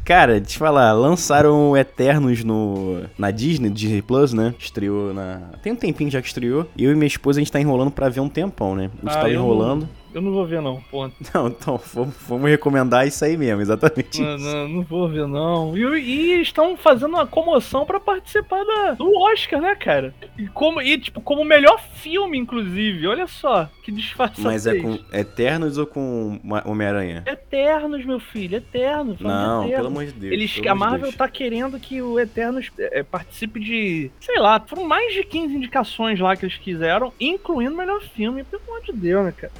Cara, 0.04 0.38
deixa 0.38 0.56
eu 0.56 0.58
falar, 0.58 0.92
lançaram 0.92 1.70
o 1.70 1.76
Eternos 1.76 2.44
no, 2.44 3.04
na 3.16 3.30
Disney, 3.30 3.70
Disney 3.70 4.02
Plus, 4.02 4.34
né? 4.34 4.54
Estreou 4.58 5.14
na. 5.14 5.40
Tem 5.62 5.72
um 5.72 5.76
tempinho 5.76 6.10
já 6.10 6.20
que 6.20 6.28
estreou. 6.28 6.68
Eu 6.76 6.92
e 6.92 6.94
minha 6.94 7.06
esposa 7.06 7.38
a 7.38 7.42
gente 7.42 7.50
tá 7.50 7.58
enrolando 7.58 7.90
pra 7.90 8.10
ver 8.10 8.20
um 8.20 8.28
tempão, 8.28 8.74
né? 8.76 8.90
A 9.02 9.06
gente 9.08 9.16
Ah, 9.18 9.20
tá 9.22 9.30
eu 9.30 9.38
não- 9.38 9.44
enrolando. 9.46 9.88
Eu 10.14 10.22
não 10.22 10.30
vou 10.32 10.46
ver, 10.46 10.62
não, 10.62 10.80
ponto. 10.90 11.14
Não, 11.34 11.48
então, 11.48 11.80
vamos, 11.92 12.14
vamos 12.28 12.48
recomendar 12.48 13.06
isso 13.06 13.24
aí 13.24 13.36
mesmo, 13.36 13.60
exatamente 13.60 14.20
Não, 14.22 14.36
isso. 14.36 14.44
não, 14.46 14.68
não 14.68 14.82
vou 14.82 15.08
ver, 15.08 15.26
não. 15.26 15.76
E, 15.76 15.82
e 15.98 16.40
estão 16.40 16.76
fazendo 16.76 17.08
uma 17.10 17.26
comoção 17.26 17.84
pra 17.84 17.98
participar 17.98 18.64
da, 18.64 18.92
do 18.92 19.10
Oscar, 19.18 19.60
né, 19.60 19.74
cara? 19.74 20.14
E, 20.38 20.46
como, 20.46 20.80
e, 20.80 20.96
tipo, 20.98 21.20
como 21.20 21.44
melhor 21.44 21.80
filme, 21.96 22.38
inclusive. 22.38 23.06
Olha 23.08 23.26
só, 23.26 23.68
que 23.82 23.90
disfarçação. 23.90 24.44
Mas 24.44 24.66
é 24.66 24.76
com 24.78 24.98
Eternos 25.12 25.78
ou 25.78 25.86
com 25.86 26.38
Ma- 26.44 26.62
Homem-Aranha? 26.64 27.24
Eternos, 27.26 28.04
meu 28.04 28.20
filho, 28.20 28.56
Eternos. 28.58 29.18
Não, 29.20 29.62
Eternos. 29.64 29.76
pelo 29.76 29.86
amor 29.88 30.04
de 30.06 30.12
Deus. 30.12 30.32
Eles, 30.32 30.60
a 30.68 30.74
Marvel 30.74 31.00
Deus. 31.02 31.16
tá 31.16 31.28
querendo 31.28 31.78
que 31.80 32.00
o 32.00 32.20
Eternos 32.20 32.70
é, 32.78 33.02
participe 33.02 33.58
de. 33.58 34.10
Sei 34.20 34.38
lá, 34.38 34.60
foram 34.64 34.84
mais 34.84 35.12
de 35.12 35.24
15 35.24 35.54
indicações 35.56 36.20
lá 36.20 36.36
que 36.36 36.44
eles 36.44 36.56
quiseram, 36.56 37.12
incluindo 37.20 37.74
o 37.74 37.76
melhor 37.76 38.00
filme. 38.00 38.44
Pelo 38.44 38.62
amor 38.68 38.82
de 38.82 38.92
Deus, 38.92 39.24
né, 39.24 39.32
cara? 39.36 39.52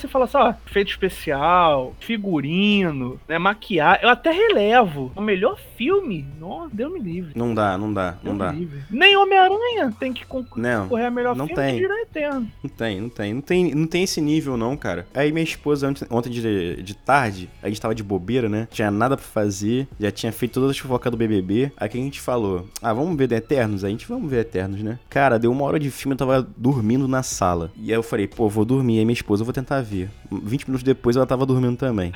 Chegasse 0.00 0.06
e 0.06 0.08
falasse, 0.08 0.36
ó, 0.36 0.54
efeito 0.66 0.90
especial, 0.90 1.94
figurino, 2.00 3.20
né, 3.28 3.38
maquiagem. 3.38 4.02
Eu 4.02 4.08
até 4.08 4.30
relevo. 4.30 5.12
O 5.14 5.20
melhor 5.20 5.58
filme? 5.76 6.26
Nossa, 6.38 6.70
deu 6.72 6.90
me 6.90 7.00
livre. 7.00 7.32
Não 7.34 7.54
dá, 7.54 7.76
não 7.76 7.92
dá, 7.92 8.16
não 8.22 8.36
Deus 8.36 8.38
dá. 8.38 8.52
livre. 8.52 8.80
Nem 8.90 9.16
Homem-Aranha 9.16 9.94
tem 9.98 10.12
que 10.12 10.24
concorrer 10.26 11.06
a 11.06 11.10
melhor 11.10 11.36
não 11.36 11.46
filme 11.46 11.62
tem. 11.62 11.76
e 11.76 11.80
virar 11.80 12.00
Eterno. 12.02 12.48
Não 12.62 12.70
tem, 12.70 13.00
não 13.00 13.08
tem. 13.08 13.34
Não 13.34 13.40
tem, 13.40 13.74
não 13.74 13.86
tem 13.86 14.02
esse 14.04 14.20
nível, 14.20 14.56
não, 14.56 14.76
cara. 14.76 15.06
Aí 15.14 15.32
minha 15.32 15.44
esposa, 15.44 15.88
ontem, 15.88 16.06
ontem 16.10 16.30
de, 16.30 16.82
de 16.82 16.94
tarde, 16.94 17.48
a 17.62 17.68
gente 17.68 17.80
tava 17.80 17.94
de 17.94 18.02
bobeira, 18.02 18.48
né? 18.48 18.68
Tinha 18.70 18.90
nada 18.90 19.16
pra 19.16 19.24
fazer, 19.24 19.88
já 19.98 20.10
tinha 20.10 20.32
feito 20.32 20.54
todas 20.54 20.70
as 20.70 20.78
fofocas 20.78 21.10
do 21.10 21.16
BBB. 21.16 21.72
Aí 21.76 21.88
que 21.88 21.98
a 21.98 22.00
gente 22.00 22.20
falou, 22.20 22.68
ah, 22.82 22.92
vamos 22.92 23.16
ver 23.16 23.28
The 23.28 23.36
Eternos? 23.36 23.84
Aí 23.84 23.88
a 23.88 23.92
gente, 23.92 24.06
vamos 24.06 24.30
ver 24.30 24.40
Eternos, 24.40 24.82
né? 24.82 24.98
Cara, 25.08 25.38
deu 25.38 25.50
uma 25.50 25.64
hora 25.64 25.78
de 25.78 25.90
filme, 25.90 26.14
eu 26.14 26.18
tava 26.18 26.46
dormindo 26.56 27.06
na 27.08 27.22
sala. 27.22 27.70
E 27.76 27.90
aí 27.90 27.98
eu 27.98 28.02
falei, 28.02 28.26
pô, 28.26 28.48
vou 28.48 28.64
dormir. 28.64 28.98
Aí 28.98 29.04
minha 29.04 29.14
esposa, 29.14 29.42
eu 29.42 29.46
vou 29.46 29.54
tentar 29.54 29.80
ver. 29.80 29.89
20 30.30 30.64
minutos 30.66 30.82
depois 30.82 31.16
ela 31.16 31.26
tava 31.26 31.44
dormindo 31.46 31.76
também. 31.76 32.12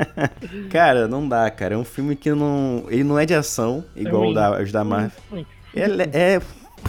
cara, 0.70 1.06
não 1.08 1.28
dá, 1.28 1.50
cara. 1.50 1.74
É 1.74 1.78
um 1.78 1.84
filme 1.84 2.16
que 2.16 2.30
não... 2.32 2.84
Ele 2.88 3.04
não 3.04 3.18
é 3.18 3.26
de 3.26 3.34
ação, 3.34 3.84
igual 3.94 4.22
ruim. 4.22 4.32
o 4.32 4.34
da, 4.34 4.62
os 4.62 4.72
da 4.72 4.84
Marvel. 4.84 5.10
Ruim. 5.30 5.46
Ele 5.74 6.02
é... 6.12 6.40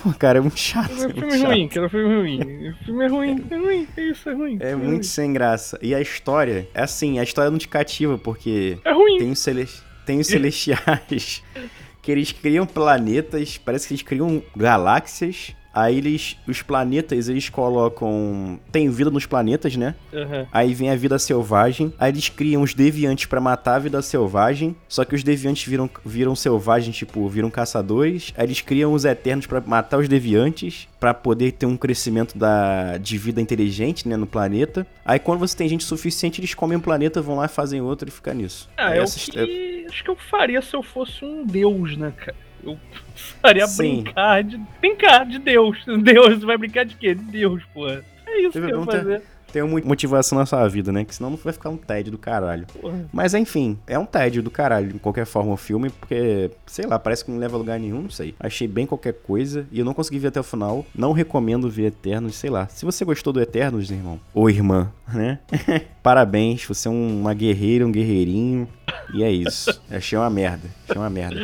Pô, 0.03 0.13
cara, 0.13 0.38
é 0.38 0.41
muito 0.41 0.60
chato. 0.60 0.91
É 0.91 1.03
é 1.03 1.07
um 1.07 1.12
filme 1.12 1.31
chato. 1.39 1.48
ruim, 1.48 1.67
cara, 1.67 1.81
é 1.81 1.88
um 1.88 1.89
filme 1.89 2.15
ruim. 2.15 2.39
O 2.69 2.86
filme 2.86 3.03
é 3.03 3.07
ruim, 3.07 3.46
é 3.50 3.55
ruim, 3.57 3.88
é 3.98 4.01
isso, 4.03 4.29
é 4.29 4.34
ruim. 4.34 4.57
É 4.62 4.74
ruim. 4.74 4.84
muito 4.86 5.05
sem 5.07 5.34
graça. 5.34 5.79
E 5.81 5.96
a 5.96 6.00
história, 6.01 6.67
é 6.74 6.84
assim, 6.84 7.17
a 7.19 7.24
história 7.24 7.50
não 7.50 7.57
te 7.57 7.67
cativa, 7.67 8.17
porque 8.17 8.77
É 8.86 8.91
ruim. 8.93 9.17
tem 9.17 9.31
os, 9.31 9.39
cele... 9.39 9.67
tem 10.05 10.19
os 10.19 10.27
celestiais 10.27 11.41
que 12.01 12.12
eles 12.12 12.31
criam 12.31 12.65
planetas, 12.65 13.57
parece 13.57 13.88
que 13.88 13.93
eles 13.93 14.03
criam 14.03 14.41
galáxias. 14.55 15.55
Aí 15.77 16.00
eles, 16.00 16.36
os 16.48 16.63
planetas, 16.63 17.29
eles 17.29 17.50
colocam. 17.50 18.60
Tem 18.72 18.89
vida 18.89 19.12
nos 19.12 19.27
planetas, 19.27 19.75
né? 19.75 19.93
Aham. 20.12 20.48
Aí 20.51 20.74
vem 20.74 20.89
a 20.89 20.96
vida 20.96 21.19
selvagem. 21.19 21.93
Aí 22.00 22.12
eles 22.12 22.29
criam 22.29 22.63
os 22.63 22.74
deviantes 22.74 23.27
pra 23.27 23.39
matar 23.39 23.75
a 23.75 23.79
vida 23.79 24.01
selvagem. 24.01 24.75
Só 24.89 25.05
que 25.05 25.13
os 25.13 25.24
deviantes 25.24 25.67
viram, 25.67 25.88
viram 26.03 26.36
selvagens, 26.36 26.96
tipo, 26.96 27.29
viram 27.29 27.51
caçadores. 27.51 28.34
Aí 28.36 28.48
eles 28.48 28.60
criam 28.60 28.91
os 28.91 29.05
eternos 29.05 29.46
pra 29.46 29.62
matar 29.62 30.00
os 30.00 30.07
deviantes. 30.07 30.88
Pra 31.00 31.13
poder 31.13 31.51
ter 31.51 31.67
um 31.67 31.77
crescimento 31.77 32.36
da, 32.36 32.98
de 32.98 33.15
vida 33.19 33.39
inteligente, 33.39 34.07
né, 34.07 34.17
no 34.17 34.25
planeta. 34.25 34.88
Aí 35.05 35.19
quando 35.19 35.38
você 35.38 35.55
tem 35.55 35.69
gente 35.69 35.84
suficiente, 35.84 36.41
eles 36.41 36.55
comem 36.55 36.75
um 36.75 36.81
planeta, 36.81 37.22
vão 37.22 37.36
lá 37.36 37.46
e 37.46 37.50
fazem 37.50 37.81
outro 37.81 38.10
e 38.10 38.12
fica 38.12 38.34
nisso. 38.34 38.67
Ah, 38.75 38.96
é 38.96 39.03
o 39.03 39.05
que 39.05 39.86
acho 39.88 40.03
que 40.03 40.10
eu 40.10 40.15
faria 40.15 40.62
se 40.62 40.75
eu 40.75 40.84
fosse 40.84 41.24
um 41.24 41.46
deus, 41.46 41.96
né, 41.98 42.12
cara? 42.17 42.46
Eu 42.63 42.77
faria 43.41 43.67
Sim. 43.67 44.03
brincar 44.03 44.43
de. 44.43 44.57
Brincar 44.79 45.25
de 45.25 45.39
Deus. 45.39 45.77
Deus 46.03 46.43
vai 46.43 46.57
brincar 46.57 46.85
de 46.85 46.95
quê? 46.95 47.13
De 47.15 47.23
Deus, 47.23 47.63
porra. 47.73 48.03
É 48.25 48.41
isso 48.41 48.51
que 48.51 48.57
eu 48.59 48.79
ia 48.79 48.85
fazer. 48.85 49.21
Tem 49.53 49.61
uma 49.61 49.79
motivação 49.79 50.37
na 50.37 50.45
sua 50.45 50.67
vida, 50.67 50.91
né? 50.91 51.05
Que 51.05 51.15
senão 51.15 51.29
não 51.29 51.37
vai 51.37 51.53
ficar 51.53 51.69
um 51.69 51.77
tédio 51.77 52.11
do 52.11 52.17
caralho. 52.17 52.67
Porra. 52.81 53.05
Mas 53.13 53.33
enfim, 53.33 53.79
é 53.87 53.97
um 53.97 54.05
tédio 54.05 54.43
do 54.43 54.51
caralho, 54.51 54.91
de 54.91 54.99
qualquer 54.99 55.25
forma, 55.25 55.53
o 55.53 55.57
filme, 55.57 55.89
porque, 55.89 56.51
sei 56.65 56.85
lá, 56.85 56.99
parece 56.99 57.23
que 57.23 57.31
não 57.31 57.39
leva 57.39 57.55
a 57.55 57.57
lugar 57.57 57.79
nenhum, 57.79 58.01
não 58.01 58.09
sei. 58.09 58.35
Achei 58.37 58.67
bem 58.67 58.85
qualquer 58.85 59.13
coisa 59.13 59.65
e 59.71 59.79
eu 59.79 59.85
não 59.85 59.93
consegui 59.93 60.19
ver 60.19 60.27
até 60.27 60.39
o 60.41 60.43
final. 60.43 60.85
Não 60.93 61.13
recomendo 61.13 61.69
ver 61.69 61.85
Eternos, 61.85 62.35
sei 62.35 62.49
lá. 62.49 62.67
Se 62.67 62.83
você 62.83 63.05
gostou 63.05 63.31
do 63.31 63.39
Eternos, 63.41 63.89
irmão, 63.89 64.19
ou 64.33 64.49
irmã, 64.49 64.91
né? 65.13 65.39
Parabéns, 66.03 66.65
você 66.65 66.89
é 66.89 66.91
um- 66.91 67.21
uma 67.21 67.33
guerreira, 67.33 67.87
um 67.87 67.91
guerreirinho. 67.91 68.67
E 69.13 69.23
é 69.23 69.31
isso. 69.31 69.81
Achei 69.89 70.17
uma 70.19 70.29
merda. 70.29 70.67
Achei 70.89 71.01
uma 71.01 71.09
merda. 71.09 71.39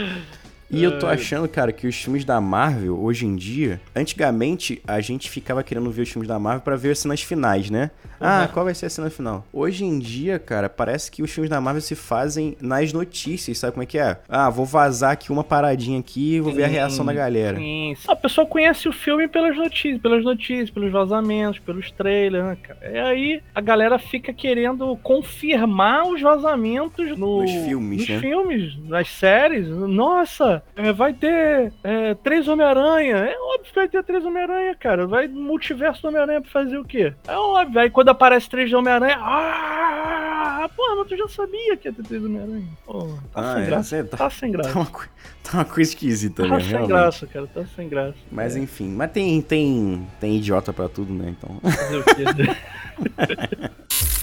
E 0.74 0.84
eu 0.84 0.98
tô 0.98 1.06
achando, 1.08 1.48
cara, 1.48 1.72
que 1.72 1.86
os 1.88 1.96
filmes 1.96 2.26
da 2.26 2.42
Marvel, 2.42 3.00
hoje 3.00 3.26
em 3.26 3.36
dia, 3.36 3.80
antigamente 3.96 4.82
a 4.88 5.00
gente 5.02 5.30
ficava 5.30 5.64
querendo 5.64 5.92
ver 5.92 6.02
os 6.02 6.10
filmes 6.10 6.28
da 6.28 6.40
Marvel 6.40 6.62
pra 6.62 6.76
ver 6.76 6.92
as 6.92 7.00
cenas 7.00 7.22
finais, 7.22 7.70
né? 7.70 7.92
Ah, 8.20 8.50
qual 8.52 8.64
vai 8.66 8.74
ser 8.74 8.86
a 8.86 8.90
cena 8.90 9.10
final? 9.10 9.46
Hoje 9.52 9.84
em 9.84 10.00
dia, 10.00 10.40
cara, 10.40 10.70
parece 10.70 11.12
que 11.12 11.22
os 11.22 11.30
filmes 11.30 11.50
da 11.50 11.60
Marvel 11.60 11.82
se 11.82 11.94
fazem 11.94 12.56
nas 12.62 12.94
notícias, 12.94 13.58
sabe 13.58 13.74
como 13.74 13.84
é 13.84 13.86
que 13.86 13.98
é? 14.00 14.18
Ah, 14.30 14.50
vou 14.50 14.66
vazar 14.66 15.12
aqui 15.12 15.30
uma 15.32 15.44
paradinha 15.44 16.00
aqui 16.00 16.36
e 16.36 16.40
vou 16.40 16.54
ver 16.54 16.64
a 16.64 16.68
reação 16.68 17.06
da 17.06 17.14
galera. 17.14 17.58
Sim. 17.58 17.94
A 18.08 18.16
pessoa 18.16 18.48
conhece 18.48 18.88
o 18.88 18.94
filme 18.94 19.28
pelas 19.28 19.56
notícias, 19.58 20.02
pelas 20.02 20.24
notícias, 20.24 20.70
pelos 20.70 20.92
vazamentos, 20.92 21.60
pelos 21.60 21.92
trailers, 21.92 22.46
né, 22.46 22.58
cara? 22.64 22.80
E 22.92 22.98
aí 22.98 23.42
a 23.54 23.60
galera 23.62 24.00
fica 24.00 24.32
querendo 24.34 24.96
confirmar 25.04 26.08
os 26.08 26.22
vazamentos 26.22 27.18
no- 27.18 27.42
Nos 27.42 27.52
filmes, 27.52 28.00
nos 28.00 28.10
né? 28.10 28.20
filmes, 28.20 28.78
nas 28.88 29.10
séries. 29.10 29.68
Nossa, 29.68 30.63
é, 30.76 30.92
vai 30.94 31.14
ter 31.14 31.72
é, 31.84 32.14
três 32.16 32.48
Homem-Aranha. 32.48 33.16
É 33.18 33.36
óbvio 33.38 33.64
que 33.70 33.76
vai 33.76 33.88
ter 33.88 34.04
três 34.04 34.26
Homem-Aranha, 34.26 34.76
cara. 34.76 35.06
Vai 35.08 35.28
no 35.28 35.40
multiverso 35.42 36.02
do 36.02 36.08
Homem-Aranha 36.08 36.42
pra 36.42 36.50
fazer 36.52 36.78
o 36.78 36.84
quê? 36.86 37.14
É 37.28 37.36
óbvio. 37.38 37.80
Aí 37.80 37.90
quando 37.90 38.10
aparece 38.10 38.50
três 38.50 38.72
Homem-Aranha. 38.74 39.18
Ah, 39.20 40.70
porra, 40.76 40.96
mas 40.98 41.08
tu 41.08 41.18
já 41.18 41.28
sabia 41.28 41.78
que 41.78 41.88
ia 41.88 41.94
ter 41.94 42.04
três 42.04 42.24
Homem-Aranha. 42.24 42.68
Tá 42.86 43.42
Ah, 43.42 43.54
sem 43.56 43.64
é, 43.64 43.66
graça. 43.68 44.04
tá- 44.06 44.18
Tá 44.18 44.30
sem 44.30 44.52
Tá 44.54 44.58
graça. 44.58 44.80
uma, 44.80 44.86
co- 44.86 45.06
tá 45.44 45.52
uma 45.58 45.66
coisa 45.66 45.90
esquisita, 45.92 46.44
Tá 46.44 46.50
né? 46.50 46.60
sem 46.60 46.70
realmente. 46.70 46.90
graça, 46.90 47.28
cara. 47.28 47.48
Tá 47.48 47.66
sem 47.76 47.88
graça. 47.90 48.16
Mas 48.32 48.56
É, 48.56 48.60
enfim, 48.60 48.90
mas 48.90 49.12
tem, 49.12 49.42
tem, 49.42 50.08
tem 50.20 50.38
idiota 50.38 50.72
pra 50.74 50.88
tudo, 50.90 51.14
né? 51.14 51.36
Então. 51.38 51.60
fazer 51.72 51.98
o 51.98 52.04
quê? 52.04 52.24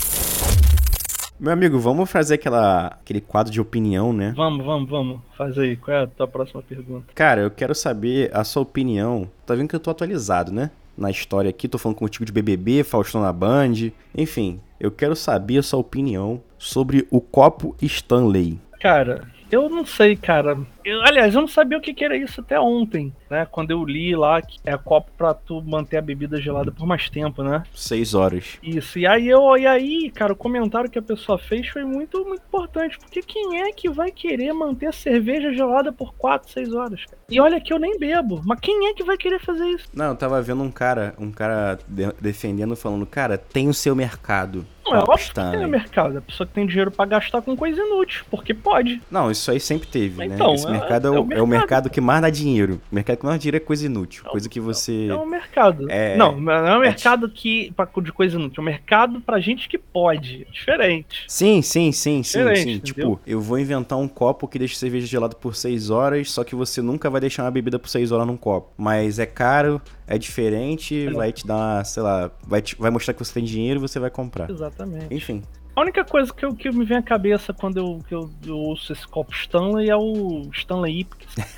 Meu 1.40 1.54
amigo, 1.54 1.78
vamos 1.78 2.10
fazer 2.10 2.34
aquela, 2.34 2.88
aquele 2.88 3.18
quadro 3.18 3.50
de 3.50 3.58
opinião, 3.62 4.12
né? 4.12 4.34
vamos, 4.36 4.62
vamos, 4.62 4.90
vamos. 4.90 5.20
Faz 5.38 5.56
aí. 5.56 5.74
Qual 5.74 5.96
é 5.96 6.02
a 6.02 6.06
tua 6.06 6.28
próxima 6.28 6.60
pergunta? 6.60 7.06
Cara, 7.14 7.40
eu 7.40 7.50
quero 7.50 7.74
saber 7.74 8.30
a 8.36 8.44
sua 8.44 8.60
opinião. 8.60 9.26
Tá 9.46 9.54
vendo 9.54 9.66
que 9.66 9.74
eu 9.74 9.80
tô 9.80 9.90
atualizado, 9.90 10.52
né? 10.52 10.70
Na 10.98 11.10
história 11.10 11.48
aqui, 11.48 11.66
tô 11.66 11.78
falando 11.78 11.96
contigo 11.96 12.26
de 12.26 12.32
BBB, 12.32 12.84
Faustão 12.84 13.22
na 13.22 13.32
Band. 13.32 13.90
Enfim, 14.14 14.60
eu 14.78 14.90
quero 14.90 15.16
saber 15.16 15.56
a 15.56 15.62
sua 15.62 15.78
opinião 15.78 16.42
sobre 16.58 17.08
o 17.10 17.22
copo 17.22 17.74
Stanley. 17.80 18.60
Cara, 18.78 19.26
eu 19.50 19.68
não 19.68 19.84
sei, 19.84 20.16
cara. 20.16 20.58
Eu, 20.84 21.02
aliás, 21.02 21.34
eu 21.34 21.40
não 21.42 21.48
sabia 21.48 21.76
o 21.76 21.80
que, 21.80 21.92
que 21.92 22.04
era 22.04 22.16
isso 22.16 22.40
até 22.40 22.58
ontem, 22.58 23.12
né? 23.30 23.46
Quando 23.50 23.70
eu 23.70 23.84
li 23.84 24.16
lá 24.16 24.40
que 24.40 24.58
é 24.64 24.76
copo 24.78 25.10
pra 25.16 25.34
tu 25.34 25.60
manter 25.62 25.98
a 25.98 26.02
bebida 26.02 26.40
gelada 26.40 26.72
por 26.72 26.86
mais 26.86 27.08
tempo, 27.10 27.42
né? 27.42 27.62
Seis 27.74 28.14
horas. 28.14 28.58
Isso. 28.62 28.98
E 28.98 29.06
aí 29.06 29.28
eu 29.28 29.56
e 29.56 29.66
aí, 29.66 30.10
cara, 30.10 30.32
o 30.32 30.36
comentário 30.36 30.90
que 30.90 30.98
a 30.98 31.02
pessoa 31.02 31.38
fez 31.38 31.68
foi 31.68 31.84
muito, 31.84 32.24
muito 32.24 32.42
importante, 32.46 32.98
porque 32.98 33.20
quem 33.22 33.60
é 33.60 33.72
que 33.72 33.88
vai 33.90 34.10
querer 34.10 34.52
manter 34.52 34.86
a 34.86 34.92
cerveja 34.92 35.52
gelada 35.52 35.92
por 35.92 36.14
4, 36.14 36.50
6 36.50 36.72
horas? 36.74 37.04
cara? 37.04 37.18
E 37.30 37.40
olha 37.40 37.60
que 37.60 37.72
eu 37.72 37.78
nem 37.78 37.98
bebo, 37.98 38.40
mas 38.44 38.58
quem 38.60 38.88
é 38.88 38.94
que 38.94 39.04
vai 39.04 39.16
querer 39.16 39.38
fazer 39.40 39.66
isso? 39.66 39.88
Não, 39.94 40.06
eu 40.06 40.16
tava 40.16 40.40
vendo 40.40 40.62
um 40.62 40.70
cara, 40.70 41.14
um 41.18 41.30
cara 41.30 41.78
de- 41.86 42.12
defendendo, 42.20 42.74
falando, 42.74 43.04
cara, 43.06 43.36
tem 43.36 43.68
o 43.68 43.74
seu 43.74 43.94
mercado. 43.94 44.66
Não, 44.90 45.00
é 45.00 45.02
óbvio 45.02 45.28
que 45.28 45.34
tem 45.34 45.60
no 45.60 45.68
mercado. 45.68 46.18
A 46.18 46.20
pessoa 46.20 46.46
que 46.46 46.52
tem 46.52 46.66
dinheiro 46.66 46.90
pra 46.90 47.04
gastar 47.04 47.42
com 47.42 47.56
coisa 47.56 47.80
inútil, 47.80 48.24
porque 48.30 48.52
pode. 48.54 49.00
Não, 49.10 49.30
isso 49.30 49.50
aí 49.50 49.60
sempre 49.60 49.88
teve, 49.88 50.18
né? 50.26 50.34
Então, 50.34 50.54
Esse 50.54 50.66
é- 50.66 50.70
mercado 50.70 51.06
é, 51.06 51.08
é 51.08 51.10
o, 51.10 51.14
o 51.14 51.16
é 51.16 51.20
o 51.20 51.26
mercado. 51.26 51.48
mercado 51.48 51.90
que 51.90 52.00
mais 52.00 52.22
dá 52.22 52.30
dinheiro. 52.30 52.80
O 52.90 52.94
mercado 52.94 53.16
que 53.18 53.24
mais 53.24 53.36
dá 53.36 53.38
dinheiro 53.40 53.56
é 53.56 53.60
coisa 53.60 53.86
inútil. 53.86 54.24
Coisa 54.24 54.48
que 54.48 54.60
você. 54.60 55.06
É 55.08 55.14
um 55.16 55.26
mercado. 55.26 55.90
É- 55.90 56.16
não, 56.16 56.40
não 56.40 56.52
é 56.52 56.76
um 56.76 56.80
mercado 56.80 57.28
que 57.28 57.72
pra, 57.76 57.88
de 58.02 58.12
coisa 58.12 58.36
inútil. 58.36 58.60
É 58.60 58.62
um 58.62 58.64
mercado 58.64 59.20
pra 59.20 59.38
gente 59.40 59.68
que 59.68 59.78
pode. 59.78 60.46
É 60.48 60.52
diferente. 60.52 61.24
Sim, 61.28 61.62
sim, 61.62 61.92
sim, 61.92 62.22
sim, 62.22 62.54
sim. 62.56 62.78
Tipo, 62.78 63.20
eu 63.26 63.40
vou 63.40 63.58
inventar 63.58 63.98
um 63.98 64.08
copo 64.08 64.46
que 64.48 64.58
deixa 64.58 64.76
cerveja 64.76 65.06
gelada 65.06 65.34
por 65.34 65.54
6 65.54 65.90
horas, 65.90 66.30
só 66.30 66.44
que 66.44 66.54
você 66.54 66.80
nunca 66.82 67.08
vai 67.10 67.20
deixar 67.20 67.44
uma 67.44 67.50
bebida 67.50 67.78
por 67.78 67.88
6 67.88 68.12
horas 68.12 68.26
num 68.26 68.36
copo. 68.36 68.70
Mas 68.76 69.18
é 69.18 69.26
caro, 69.26 69.80
é 70.10 70.18
diferente, 70.18 71.06
É. 71.06 71.10
vai 71.12 71.32
te 71.32 71.46
dar, 71.46 71.86
sei 71.86 72.02
lá, 72.02 72.30
vai, 72.46 72.60
te- 72.60 72.76
vai 72.76 72.90
mostrar 72.90 73.14
que 73.14 73.24
você 73.24 73.32
tem 73.32 73.44
dinheiro 73.44 73.78
e 73.78 73.80
você 73.80 73.98
vai 73.98 74.10
comprar. 74.10 74.50
Exatamente. 74.50 75.06
Enfim. 75.14 75.42
A 75.74 75.80
única 75.82 76.04
coisa 76.04 76.32
que, 76.34 76.44
eu- 76.44 76.54
que 76.54 76.70
me 76.70 76.84
vem 76.84 76.98
à 76.98 77.02
cabeça 77.02 77.52
quando 77.54 77.78
eu, 77.78 78.00
que 78.08 78.14
eu, 78.14 78.28
eu 78.46 78.56
ouço 78.56 78.92
esse 78.92 79.06
copo 79.06 79.32
Stanley 79.32 79.88
é 79.88 79.96
o 79.96 80.42
Stanley 80.52 81.00
Ipkiss. 81.00 81.34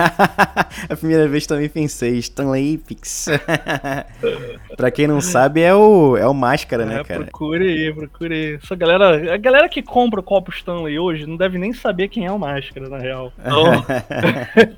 a 0.88 0.96
primeira 0.96 1.26
vez 1.26 1.46
também 1.46 1.68
pensei, 1.68 2.18
Stanley 2.18 2.74
Ipix. 2.74 3.26
pra 4.76 4.90
quem 4.90 5.06
não 5.06 5.20
sabe, 5.20 5.62
é 5.62 5.74
o, 5.74 6.16
é 6.16 6.26
o 6.26 6.34
máscara, 6.34 6.84
né, 6.84 7.00
É, 7.00 7.04
cara? 7.04 7.24
procure 7.24 7.66
aí, 7.66 7.92
procure 7.92 8.34
aí. 8.34 8.54
Essa 8.62 8.76
galera, 8.76 9.34
a 9.34 9.36
galera 9.38 9.68
que 9.68 9.82
compra 9.82 10.20
o 10.20 10.22
copo 10.22 10.50
Stanley 10.52 10.98
hoje 10.98 11.26
não 11.26 11.36
deve 11.36 11.58
nem 11.58 11.72
saber 11.72 12.08
quem 12.08 12.26
é 12.26 12.30
o 12.30 12.38
Máscara, 12.38 12.88
na 12.88 12.98
real. 12.98 13.32
Então, 13.38 13.84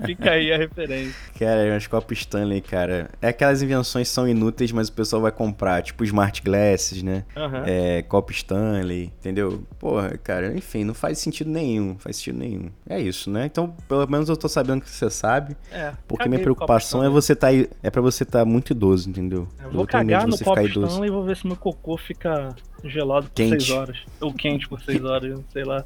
fica 0.06 0.30
aí 0.30 0.52
a 0.52 0.56
referência. 0.56 1.14
Cara, 1.38 1.76
os 1.76 1.86
copos 1.86 2.18
Stanley, 2.18 2.60
cara. 2.60 3.10
É 3.20 3.28
aquelas 3.28 3.62
invenções 3.62 4.08
que 4.08 4.14
são 4.14 4.28
inúteis, 4.28 4.70
mas 4.72 4.88
o 4.88 4.92
pessoal 4.92 5.20
vai 5.22 5.32
comprar, 5.32 5.82
tipo 5.82 6.04
Smart 6.04 6.40
Glasses, 6.42 7.02
né? 7.02 7.24
Aham. 7.36 7.62
É, 7.66 8.02
copo 8.02 8.32
Stanley, 8.32 9.12
entendeu? 9.24 9.64
Porra, 9.78 10.18
cara, 10.18 10.54
enfim, 10.54 10.84
não 10.84 10.92
faz 10.92 11.18
sentido 11.18 11.48
nenhum, 11.48 11.96
faz 11.98 12.16
sentido 12.16 12.38
nenhum. 12.38 12.70
É 12.86 13.00
isso, 13.00 13.30
né? 13.30 13.46
Então, 13.46 13.74
pelo 13.88 14.06
menos 14.06 14.28
eu 14.28 14.36
tô 14.36 14.48
sabendo 14.48 14.82
que 14.82 14.90
você 14.90 15.08
sabe, 15.08 15.56
É, 15.72 15.94
porque 16.06 16.28
minha 16.28 16.42
preocupação 16.42 17.02
é 17.02 17.08
você 17.08 17.34
tá 17.34 17.46
aí, 17.46 17.68
é 17.82 17.90
para 17.90 18.02
você 18.02 18.24
tá 18.24 18.44
muito 18.44 18.72
idoso, 18.72 19.08
entendeu? 19.08 19.48
Eu 19.58 19.70
vou 19.70 19.80
medo 19.80 19.86
cagar 19.86 20.26
no 20.26 20.38
copo. 20.38 20.60
Stanley 20.60 21.08
e 21.08 21.10
vou 21.10 21.24
ver 21.24 21.36
se 21.38 21.46
meu 21.46 21.56
cocô 21.56 21.96
fica 21.96 22.54
gelado 22.84 23.26
por 23.26 23.34
Quente. 23.34 23.64
6 23.64 23.70
horas. 23.70 23.98
Ou 24.20 24.34
quente 24.34 24.68
por 24.68 24.82
6 24.82 25.02
horas, 25.04 25.30
eu 25.30 25.36
não 25.38 25.44
sei 25.50 25.64
lá. 25.64 25.84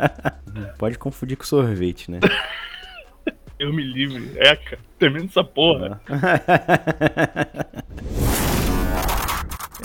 Pode 0.78 0.98
confundir 0.98 1.36
com 1.36 1.44
sorvete, 1.44 2.10
né? 2.10 2.20
Eu 3.56 3.72
me 3.72 3.84
livre. 3.84 4.32
É, 4.36 4.56
cara. 4.56 4.78
Termina 4.98 5.26
essa 5.26 5.44
porra. 5.44 6.00
É, 6.08 6.14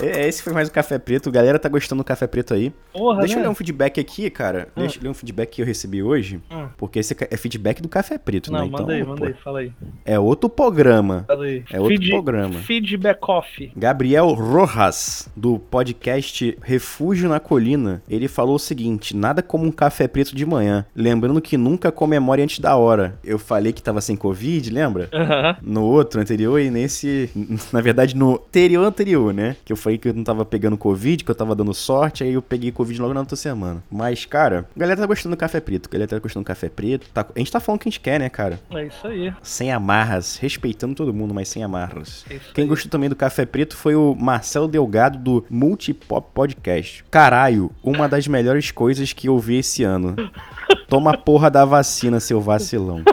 Esse 0.06 0.42
foi 0.42 0.52
mais 0.52 0.68
o 0.68 0.72
Café 0.72 0.98
Preto. 0.98 1.30
Galera, 1.30 1.58
tá 1.58 1.68
gostando 1.68 2.02
do 2.02 2.04
Café 2.04 2.26
Preto 2.26 2.54
aí? 2.54 2.72
Porra, 2.92 3.20
Deixa 3.20 3.34
eu 3.34 3.38
né? 3.38 3.44
ler 3.44 3.50
um 3.50 3.54
feedback 3.54 4.00
aqui, 4.00 4.30
cara. 4.30 4.68
Deixa 4.76 4.98
eu 4.98 5.02
ler 5.02 5.08
um 5.08 5.14
feedback 5.14 5.50
que 5.50 5.62
eu 5.62 5.66
recebi 5.66 6.02
hoje. 6.02 6.40
Hum. 6.50 6.68
Porque 6.76 6.98
esse 6.98 7.16
é 7.30 7.36
feedback 7.36 7.80
do 7.82 7.88
Café 7.88 8.18
Preto, 8.18 8.52
Não, 8.52 8.60
né? 8.60 8.64
manda 8.66 8.82
então, 8.82 8.94
aí, 8.94 9.04
manda 9.04 9.26
aí, 9.26 9.34
fala 9.34 9.60
aí. 9.60 9.72
É 10.04 10.18
outro 10.18 10.48
programa. 10.48 11.24
Fala 11.26 11.44
aí. 11.44 11.64
É 11.70 11.80
outro 11.80 12.08
programa. 12.08 12.54
Feedback 12.60 13.18
off. 13.28 13.72
Gabriel 13.76 14.28
Rojas, 14.28 15.28
do 15.36 15.58
podcast 15.58 16.56
Refúgio 16.62 17.28
na 17.28 17.40
Colina, 17.40 18.02
ele 18.08 18.28
falou 18.28 18.56
o 18.56 18.58
seguinte: 18.58 19.16
nada 19.16 19.42
como 19.42 19.64
um 19.64 19.72
café 19.72 20.08
preto 20.08 20.34
de 20.34 20.44
manhã. 20.46 20.84
Lembrando 20.94 21.40
que 21.40 21.56
nunca 21.56 21.92
comemore 21.92 22.42
antes 22.42 22.58
da 22.58 22.76
hora. 22.76 23.18
Eu 23.24 23.38
falei 23.38 23.72
que 23.72 23.82
tava 23.82 24.00
sem 24.00 24.16
Covid, 24.16 24.70
lembra? 24.70 25.08
Aham. 25.12 25.56
No 25.62 25.84
outro 25.84 26.20
anterior 26.20 26.58
e 26.60 26.70
nesse. 26.70 27.30
Na 27.72 27.80
verdade, 27.80 28.16
no 28.16 28.34
anterior 28.34 28.84
anterior, 28.84 29.32
né? 29.32 29.56
Que 29.64 29.72
eu 29.72 29.76
falei 29.76 29.89
que 29.98 30.08
eu 30.08 30.14
não 30.14 30.24
tava 30.24 30.44
pegando 30.44 30.76
Covid, 30.76 31.24
que 31.24 31.30
eu 31.30 31.34
tava 31.34 31.54
dando 31.54 31.72
sorte, 31.74 32.22
aí 32.24 32.32
eu 32.32 32.42
peguei 32.42 32.70
Covid 32.72 33.00
logo 33.00 33.14
na 33.14 33.20
outra 33.20 33.36
semana. 33.36 33.82
Mas, 33.90 34.24
cara, 34.24 34.66
a 34.74 34.78
galera 34.78 35.00
tá 35.00 35.06
gostando 35.06 35.34
do 35.34 35.38
café 35.38 35.60
preto. 35.60 35.88
A 35.88 35.92
galera 35.92 36.08
tá 36.08 36.18
gostando 36.18 36.44
do 36.44 36.46
café 36.46 36.68
preto. 36.68 37.08
Tá- 37.12 37.26
A 37.34 37.38
gente 37.38 37.50
tá 37.52 37.60
falando 37.60 37.80
o 37.80 37.82
que 37.82 37.88
a 37.88 37.90
gente 37.92 38.00
quer, 38.00 38.18
né, 38.20 38.28
cara? 38.28 38.60
É 38.70 38.86
isso 38.86 39.06
aí. 39.06 39.32
Sem 39.42 39.72
amarras, 39.72 40.36
respeitando 40.36 40.94
todo 40.94 41.12
mundo, 41.14 41.32
mas 41.34 41.48
sem 41.48 41.62
amarras. 41.62 42.24
É 42.30 42.38
Quem 42.54 42.66
gostou 42.66 42.90
também 42.90 43.08
do 43.08 43.16
Café 43.16 43.44
Preto 43.46 43.76
foi 43.76 43.94
o 43.94 44.14
Marcelo 44.14 44.68
Delgado 44.68 45.18
do 45.18 45.44
Multipop 45.50 46.28
Podcast. 46.32 47.04
Caralho, 47.10 47.70
uma 47.82 48.08
das 48.08 48.26
melhores 48.26 48.70
coisas 48.70 49.12
que 49.12 49.28
eu 49.28 49.38
vi 49.38 49.56
esse 49.58 49.82
ano. 49.84 50.14
Toma 50.88 51.12
a 51.12 51.16
porra 51.18 51.50
da 51.50 51.64
vacina, 51.64 52.18
seu 52.20 52.40
vacilão. 52.40 53.02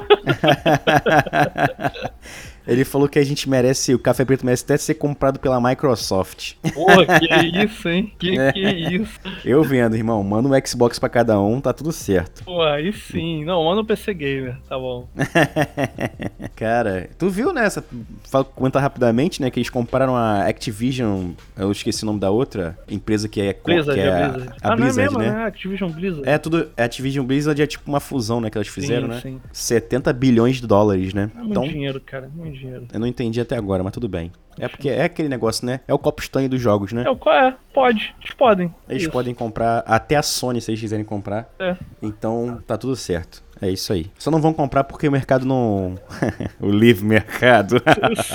Ele 2.67 2.84
falou 2.84 3.08
que 3.08 3.17
a 3.17 3.23
gente 3.23 3.49
merece, 3.49 3.93
o 3.93 3.99
Café 3.99 4.25
Preto 4.25 4.45
merece 4.45 4.63
até 4.65 4.77
ser 4.77 4.95
comprado 4.95 5.39
pela 5.39 5.60
Microsoft. 5.62 6.56
Porra, 6.73 7.19
que 7.19 7.27
isso, 7.63 7.88
hein? 7.88 8.13
Que 8.19 8.38
É. 8.38 8.51
que 8.51 8.60
isso? 8.60 9.19
Eu 9.45 9.63
vendo, 9.63 9.95
irmão. 9.95 10.21
Manda 10.23 10.49
um 10.49 10.67
Xbox 10.67 10.99
pra 10.99 11.08
cada 11.10 11.39
um, 11.39 11.62
tá 11.62 11.71
tudo 11.73 11.91
certo. 11.91 12.43
Pô, 12.43 12.62
aí 12.62 12.91
sim. 12.91 13.45
Não, 13.45 13.63
manda 13.63 13.82
o 13.82 13.86
PC 13.86 14.13
Gamer, 14.13 14.58
tá 14.67 14.77
bom. 14.77 15.08
Cara, 16.56 17.10
tu 17.17 17.30
viu, 17.30 17.53
né? 17.53 17.65
Essa, 17.65 17.84
fala- 18.30 18.43
comentar 18.45 18.82
rapidamente, 18.82 19.41
né? 19.41 19.49
Que 19.49 19.60
eles 19.60 19.69
compraram 19.69 20.15
a 20.15 20.45
Activision, 20.47 21.32
eu 21.58 21.71
esqueci 21.71 22.03
o 22.03 22.06
nome 22.06 22.19
da 22.19 22.30
outra 22.32 22.77
empresa 22.89 23.27
que 23.27 23.41
é, 23.41 23.53
Blizzard, 23.53 23.99
que 23.99 24.06
é 24.08 24.12
a 24.12 24.25
a, 24.25 24.30
Blizzard. 24.30 24.56
a 24.62 24.71
ah, 24.71 24.75
Blizzard, 24.75 24.95
não 24.97 25.03
é 25.03 25.06
mesmo, 25.06 25.19
né? 25.19 25.32
né? 25.32 25.45
Activision 25.45 25.91
Blizzard. 25.91 26.27
É 26.30 26.38
tudo. 26.38 26.69
A 26.77 26.84
Activision 26.84 27.25
Blizzard 27.25 27.62
é 27.62 27.67
tipo 27.67 27.89
uma 27.89 27.99
fusão, 27.99 28.41
né? 28.41 28.49
Que 28.49 28.58
elas 28.58 28.67
fizeram, 28.67 29.08
sim, 29.08 29.13
né? 29.13 29.19
Sim. 29.21 29.41
70 29.51 30.12
bilhões 30.13 30.58
de 30.58 30.67
dólares, 30.67 31.13
né? 31.13 31.30
É 31.34 31.38
muito 31.39 31.51
Então, 31.51 31.63
dinheiro, 31.67 32.01
cara. 32.01 32.30
Muito 32.34 32.57
dinheiro. 32.58 32.88
eu 32.93 33.00
não 33.00 33.08
entendi 33.08 33.39
até 33.39 33.56
agora, 33.56 33.84
mas 33.84 33.93
tudo 33.93 34.08
bem. 34.08 34.32
É 34.60 34.67
porque 34.67 34.89
é 34.89 35.04
aquele 35.04 35.30
negócio, 35.30 35.65
né? 35.65 35.82
É 35.88 35.93
o 35.93 36.00
copo 36.00 36.22
Stanley 36.22 36.50
dos 36.50 36.60
jogos, 36.60 36.91
né? 36.91 37.04
É, 37.08 37.15
qual 37.15 37.36
é? 37.36 37.56
Pode. 37.74 38.15
Eles 38.20 38.34
podem. 38.34 38.74
Eles 38.89 39.04
Isso. 39.04 39.12
podem 39.12 39.34
comprar, 39.34 39.84
até 39.86 40.15
a 40.15 40.24
Sony, 40.24 40.60
se 40.60 40.72
eles 40.72 40.82
quiserem 40.82 41.06
comprar. 41.06 41.48
É. 41.60 41.76
Então, 42.02 42.62
tá 42.65 42.76
tudo 42.78 42.96
certo. 42.96 43.43
É 43.62 43.70
isso 43.70 43.91
aí. 43.91 44.06
Só 44.17 44.30
não 44.30 44.39
vão 44.39 44.54
comprar 44.54 44.84
porque 44.84 45.08
o 45.08 45.12
mercado 45.12 45.46
não. 45.46 45.96
o 46.62 46.70
livre 46.70 47.04
mercado. 47.06 47.82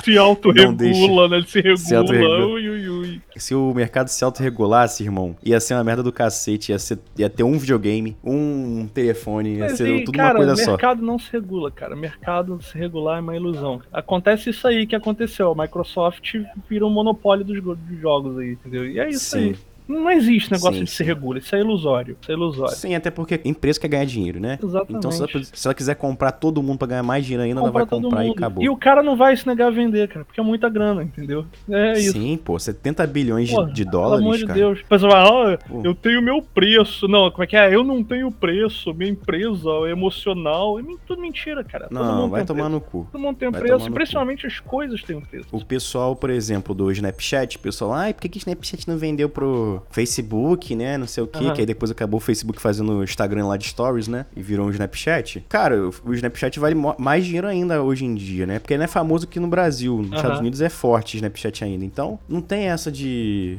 Se 0.02 0.18
autorregula, 0.18 1.28
né? 1.30 1.36
Ele 1.36 1.46
se 1.46 1.60
regula. 1.60 1.76
Se 1.76 1.94
autorregula. 1.94 2.46
Ui, 2.46 2.68
ui, 2.68 2.88
ui. 2.88 2.91
Se 3.36 3.54
o 3.54 3.72
mercado 3.74 4.08
se 4.08 4.24
autorregulasse, 4.24 5.02
irmão, 5.02 5.36
ia 5.42 5.60
ser 5.60 5.74
uma 5.74 5.84
merda 5.84 6.02
do 6.02 6.12
cacete. 6.12 6.72
Ia, 6.72 6.78
ser, 6.78 6.98
ia 7.16 7.28
ter 7.28 7.42
um 7.42 7.58
videogame, 7.58 8.16
um 8.22 8.86
telefone, 8.86 9.56
ia 9.56 9.64
Mas, 9.64 9.76
ser 9.76 9.88
e, 9.88 10.04
tudo 10.04 10.16
cara, 10.16 10.38
uma 10.38 10.46
coisa 10.46 10.52
o 10.52 10.56
só. 10.64 10.70
mercado 10.72 11.02
não 11.02 11.18
se 11.18 11.32
regula, 11.32 11.70
cara. 11.70 11.94
O 11.94 11.98
mercado 11.98 12.60
se 12.62 12.76
regular 12.76 13.18
é 13.18 13.20
uma 13.20 13.36
ilusão. 13.36 13.80
Acontece 13.92 14.50
isso 14.50 14.66
aí 14.66 14.86
que 14.86 14.96
aconteceu. 14.96 15.50
A 15.52 15.62
Microsoft 15.62 16.34
virou 16.68 16.90
um 16.90 16.94
monopólio 16.94 17.44
dos, 17.44 17.62
dos 17.62 18.00
jogos 18.00 18.38
aí, 18.38 18.52
entendeu? 18.52 18.86
E 18.86 18.98
é 18.98 19.08
isso 19.08 19.36
Sim. 19.36 19.50
aí. 19.50 19.56
Não 19.88 20.10
existe 20.10 20.50
negócio 20.50 20.78
Sim, 20.78 20.84
de 20.84 20.90
se 20.90 21.04
regula. 21.04 21.38
Isso 21.38 21.54
é 21.54 21.60
ilusório. 21.60 22.16
Isso 22.20 22.30
é 22.30 22.34
ilusório. 22.34 22.74
Sim, 22.74 22.94
até 22.94 23.10
porque 23.10 23.34
a 23.34 23.48
empresa 23.48 23.80
quer 23.80 23.88
ganhar 23.88 24.04
dinheiro, 24.04 24.40
né? 24.40 24.58
Exatamente. 24.62 24.96
Então, 24.96 25.10
se 25.10 25.20
ela, 25.22 25.44
se 25.44 25.66
ela 25.66 25.74
quiser 25.74 25.94
comprar 25.96 26.32
todo 26.32 26.62
mundo 26.62 26.78
pra 26.78 26.88
ganhar 26.88 27.02
mais 27.02 27.24
dinheiro 27.24 27.42
ainda, 27.44 27.60
ela 27.60 27.68
Comprar 27.70 27.84
vai 27.84 28.00
comprar 28.02 28.26
e 28.26 28.30
acabou. 28.30 28.62
E 28.64 28.68
o 28.68 28.76
cara 28.76 29.02
não 29.02 29.16
vai 29.16 29.36
se 29.36 29.46
negar 29.46 29.68
a 29.68 29.70
vender, 29.70 30.08
cara, 30.08 30.24
porque 30.24 30.40
é 30.40 30.42
muita 30.42 30.68
grana, 30.68 31.02
entendeu? 31.02 31.44
É 31.70 31.98
isso. 31.98 32.12
Sim, 32.12 32.38
pô, 32.42 32.58
70 32.58 33.06
bilhões 33.06 33.48
de, 33.48 33.54
Pô, 33.54 33.64
de 33.64 33.84
Pelo 33.84 33.90
dólares, 33.90 34.24
amor 34.24 34.36
de 34.36 34.46
cara. 34.46 34.58
Deus. 34.58 34.78
Depois 34.78 35.02
vai, 35.02 35.12
ah, 35.12 35.58
Pô. 35.68 35.80
eu 35.84 35.94
tenho 35.94 36.22
meu 36.22 36.42
preço. 36.42 37.08
Não, 37.08 37.30
como 37.30 37.42
é 37.42 37.46
que 37.46 37.56
é? 37.56 37.74
Eu 37.74 37.84
não 37.84 38.02
tenho 38.02 38.30
preço. 38.30 38.92
Minha 38.94 39.10
empresa 39.10 39.68
é 39.86 39.90
emocional. 39.90 40.78
É 40.78 40.82
tudo 41.06 41.20
mentira, 41.20 41.62
cara. 41.64 41.88
Todo 41.88 41.98
Não, 41.98 42.22
mundo 42.22 42.30
vai 42.30 42.44
tomar 42.44 42.64
preço. 42.64 42.74
no 42.74 42.80
cu. 42.80 43.08
Todo 43.10 43.20
mundo 43.20 43.36
tem 43.36 43.50
vai 43.50 43.60
preço. 43.60 43.90
Principalmente 43.90 44.46
as 44.46 44.60
coisas 44.60 45.02
têm 45.02 45.16
um 45.16 45.20
preço. 45.20 45.48
O 45.52 45.64
pessoal, 45.64 46.14
por 46.16 46.30
exemplo, 46.30 46.74
do 46.74 46.90
Snapchat, 46.90 47.56
o 47.56 47.60
pessoal, 47.60 47.92
ai, 47.92 48.12
por 48.14 48.22
que, 48.22 48.28
que 48.28 48.38
o 48.38 48.40
Snapchat 48.40 48.88
não 48.88 48.96
vendeu 48.96 49.28
pro 49.28 49.71
Facebook, 49.90 50.74
né? 50.74 50.98
Não 50.98 51.06
sei 51.06 51.22
o 51.22 51.26
quê, 51.26 51.44
Aham. 51.44 51.54
que 51.54 51.60
aí 51.60 51.66
depois 51.66 51.90
acabou 51.90 52.18
o 52.18 52.20
Facebook 52.20 52.60
fazendo 52.60 52.98
o 52.98 53.04
Instagram 53.04 53.46
lá 53.46 53.56
de 53.56 53.68
Stories, 53.68 54.08
né? 54.08 54.26
E 54.36 54.42
virou 54.42 54.66
um 54.66 54.70
Snapchat. 54.70 55.44
Cara, 55.48 55.76
o, 56.04 56.14
Snapchat 56.14 56.58
vale 56.58 56.74
mais 56.98 57.24
dinheiro 57.24 57.46
ainda 57.46 57.82
hoje 57.82 58.04
em 58.04 58.14
dia, 58.14 58.46
né? 58.46 58.58
Porque 58.58 58.74
ele 58.74 58.78
não 58.78 58.84
é 58.84 58.88
famoso 58.88 59.24
aqui 59.24 59.40
no 59.40 59.48
Brasil. 59.48 59.98
Nos 59.98 60.08
Aham. 60.08 60.16
Estados 60.16 60.40
Unidos 60.40 60.60
é 60.60 60.68
forte 60.68 61.14
o 61.14 61.16
Snapchat 61.16 61.64
ainda. 61.64 61.84
Então, 61.84 62.18
não 62.28 62.40
tem 62.40 62.68
essa 62.68 62.90
de. 62.90 63.58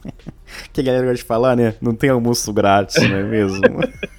que 0.72 0.80
a 0.80 0.84
galera 0.84 1.04
gosta 1.04 1.16
de 1.16 1.24
falar, 1.24 1.56
né? 1.56 1.74
Não 1.80 1.94
tem 1.94 2.10
almoço 2.10 2.52
grátis, 2.52 2.96
não 3.08 3.16
é 3.16 3.22
mesmo? 3.22 3.62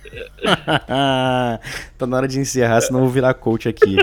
tá 1.98 2.08
na 2.08 2.18
hora 2.18 2.28
de 2.28 2.40
encerrar, 2.40 2.82
senão 2.82 3.00
eu 3.00 3.06
vou 3.06 3.14
virar 3.14 3.34
coach 3.34 3.68
aqui. 3.68 3.98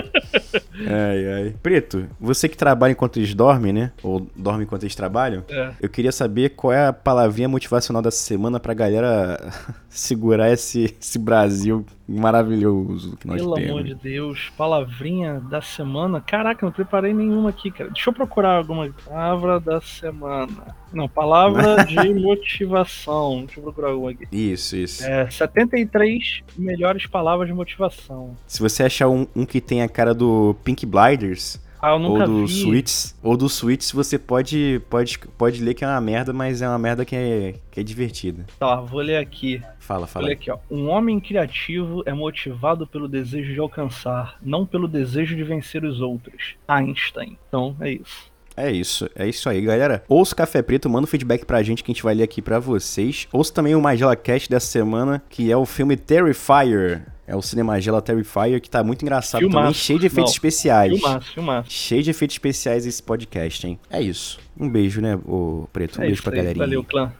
Ai, 0.79 1.33
ai. 1.33 1.55
Preto, 1.61 2.07
você 2.19 2.47
que 2.47 2.57
trabalha 2.57 2.91
enquanto 2.91 3.17
eles 3.17 3.33
dormem, 3.33 3.73
né? 3.73 3.91
Ou 4.03 4.27
dorme 4.35 4.63
enquanto 4.63 4.83
eles 4.83 4.95
trabalham? 4.95 5.43
É. 5.49 5.71
Eu 5.81 5.89
queria 5.89 6.11
saber 6.11 6.49
qual 6.49 6.73
é 6.73 6.87
a 6.87 6.93
palavrinha 6.93 7.49
motivacional 7.49 8.01
dessa 8.01 8.17
semana 8.23 8.59
pra 8.59 8.73
galera 8.73 9.37
segurar 9.89 10.51
esse, 10.51 10.95
esse 10.99 11.17
Brasil 11.17 11.85
maravilhoso 12.07 13.17
que 13.17 13.27
nós 13.27 13.41
Pelo 13.41 13.55
temos. 13.55 13.69
amor 13.71 13.83
de 13.83 13.95
Deus, 13.95 14.51
palavrinha 14.57 15.41
da 15.41 15.61
semana. 15.61 16.21
Caraca, 16.21 16.65
não 16.65 16.71
preparei 16.71 17.13
nenhuma 17.13 17.49
aqui, 17.49 17.69
cara. 17.69 17.89
Deixa 17.89 18.09
eu 18.09 18.13
procurar 18.13 18.57
alguma 18.57 18.89
palavra 19.05 19.59
da 19.59 19.81
semana. 19.81 20.75
Não, 20.93 21.09
palavra 21.09 21.83
de 21.85 22.13
motivação. 22.13 23.43
Deixa 23.45 23.59
eu 23.59 23.63
procurar 23.63 23.89
alguma 23.89 24.11
aqui. 24.11 24.25
Isso, 24.31 24.77
isso. 24.77 25.03
É, 25.03 25.29
73 25.29 26.43
melhores 26.57 27.05
palavras 27.05 27.47
de 27.47 27.53
motivação. 27.53 28.35
Se 28.47 28.61
você 28.61 28.83
achar 28.83 29.09
um, 29.09 29.27
um 29.35 29.45
que 29.45 29.59
tem 29.59 29.81
a 29.81 29.89
cara 29.89 30.13
do 30.13 30.55
Pink 30.63 30.85
Blinders, 30.85 31.59
Ah, 31.87 31.91
eu 31.91 31.99
nunca 31.99 32.21
ou 32.21 32.27
do 32.27 32.45
vi. 32.47 32.53
Suits, 32.53 33.17
ou 33.23 33.37
do 33.37 33.47
Suits, 33.47 33.91
você 33.91 34.17
pode, 34.19 34.81
pode, 34.89 35.17
pode 35.37 35.63
ler 35.63 35.73
que 35.73 35.83
é 35.85 35.87
uma 35.87 36.01
merda, 36.01 36.33
mas 36.33 36.61
é 36.61 36.67
uma 36.67 36.77
merda 36.79 37.05
que 37.05 37.15
é, 37.15 37.55
que 37.71 37.79
é 37.79 37.83
divertida. 37.83 38.45
Tá, 38.59 38.75
vou 38.81 38.99
ler 39.01 39.17
aqui. 39.17 39.61
Fala, 39.79 40.01
Vou 40.01 40.07
fala. 40.07 40.25
ler 40.25 40.31
aí. 40.31 40.37
aqui, 40.37 40.51
ó. 40.51 40.57
Um 40.69 40.89
homem 40.89 41.19
criativo 41.19 42.03
é 42.05 42.13
motivado 42.13 42.85
pelo 42.85 43.07
desejo 43.07 43.53
de 43.53 43.59
alcançar, 43.59 44.37
não 44.41 44.65
pelo 44.65 44.87
desejo 44.87 45.35
de 45.35 45.43
vencer 45.43 45.83
os 45.85 46.01
outros. 46.01 46.55
Einstein. 46.67 47.37
Então, 47.47 47.75
é 47.79 47.91
isso. 47.91 48.31
É 48.57 48.71
isso, 48.71 49.07
é 49.15 49.29
isso 49.29 49.47
aí, 49.47 49.61
galera. 49.61 50.03
Ouça 50.09 50.33
o 50.33 50.35
Café 50.35 50.63
Preto, 50.63 50.89
manda 50.89 51.03
um 51.03 51.07
feedback 51.07 51.45
pra 51.45 51.61
gente 51.61 51.83
que 51.83 51.91
a 51.91 51.93
gente 51.93 52.01
vai 52.03 52.15
ler 52.15 52.23
aqui 52.23 52.41
pra 52.41 52.59
vocês. 52.59 53.27
Ouça 53.31 53.53
também 53.53 53.75
o 53.75 53.81
Magela 53.81 54.15
Cast 54.15 54.49
dessa 54.49 54.65
semana, 54.65 55.21
que 55.29 55.51
é 55.51 55.55
o 55.55 55.63
filme 55.65 55.95
Terrifier. 55.95 57.05
É 57.27 57.35
o 57.35 57.41
Cinemagela 57.41 58.01
Terrifier, 58.01 58.59
que 58.61 58.69
tá 58.69 58.81
muito 58.83 59.01
engraçado 59.03 59.41
Filmaço, 59.41 59.59
também, 59.61 59.73
cheio 59.73 59.99
de 59.99 60.05
efeitos 60.07 60.31
não. 60.31 60.35
especiais. 60.35 60.93
Filmaço, 60.93 61.33
filmaço. 61.33 61.69
Cheio 61.69 62.01
de 62.01 62.09
efeitos 62.09 62.35
especiais 62.35 62.85
esse 62.85 63.03
podcast, 63.03 63.67
hein? 63.67 63.77
É 63.89 64.01
isso. 64.01 64.39
Um 64.57 64.69
beijo, 64.69 65.01
né, 65.01 65.19
ô 65.27 65.67
Preto? 65.71 65.99
Um 65.99 66.03
é 66.03 66.07
beijo 66.07 66.23
pra 66.23 66.31
aí. 66.31 66.37
galerinha. 66.37 66.65
Valeu, 66.65 66.83
clã. 66.83 67.11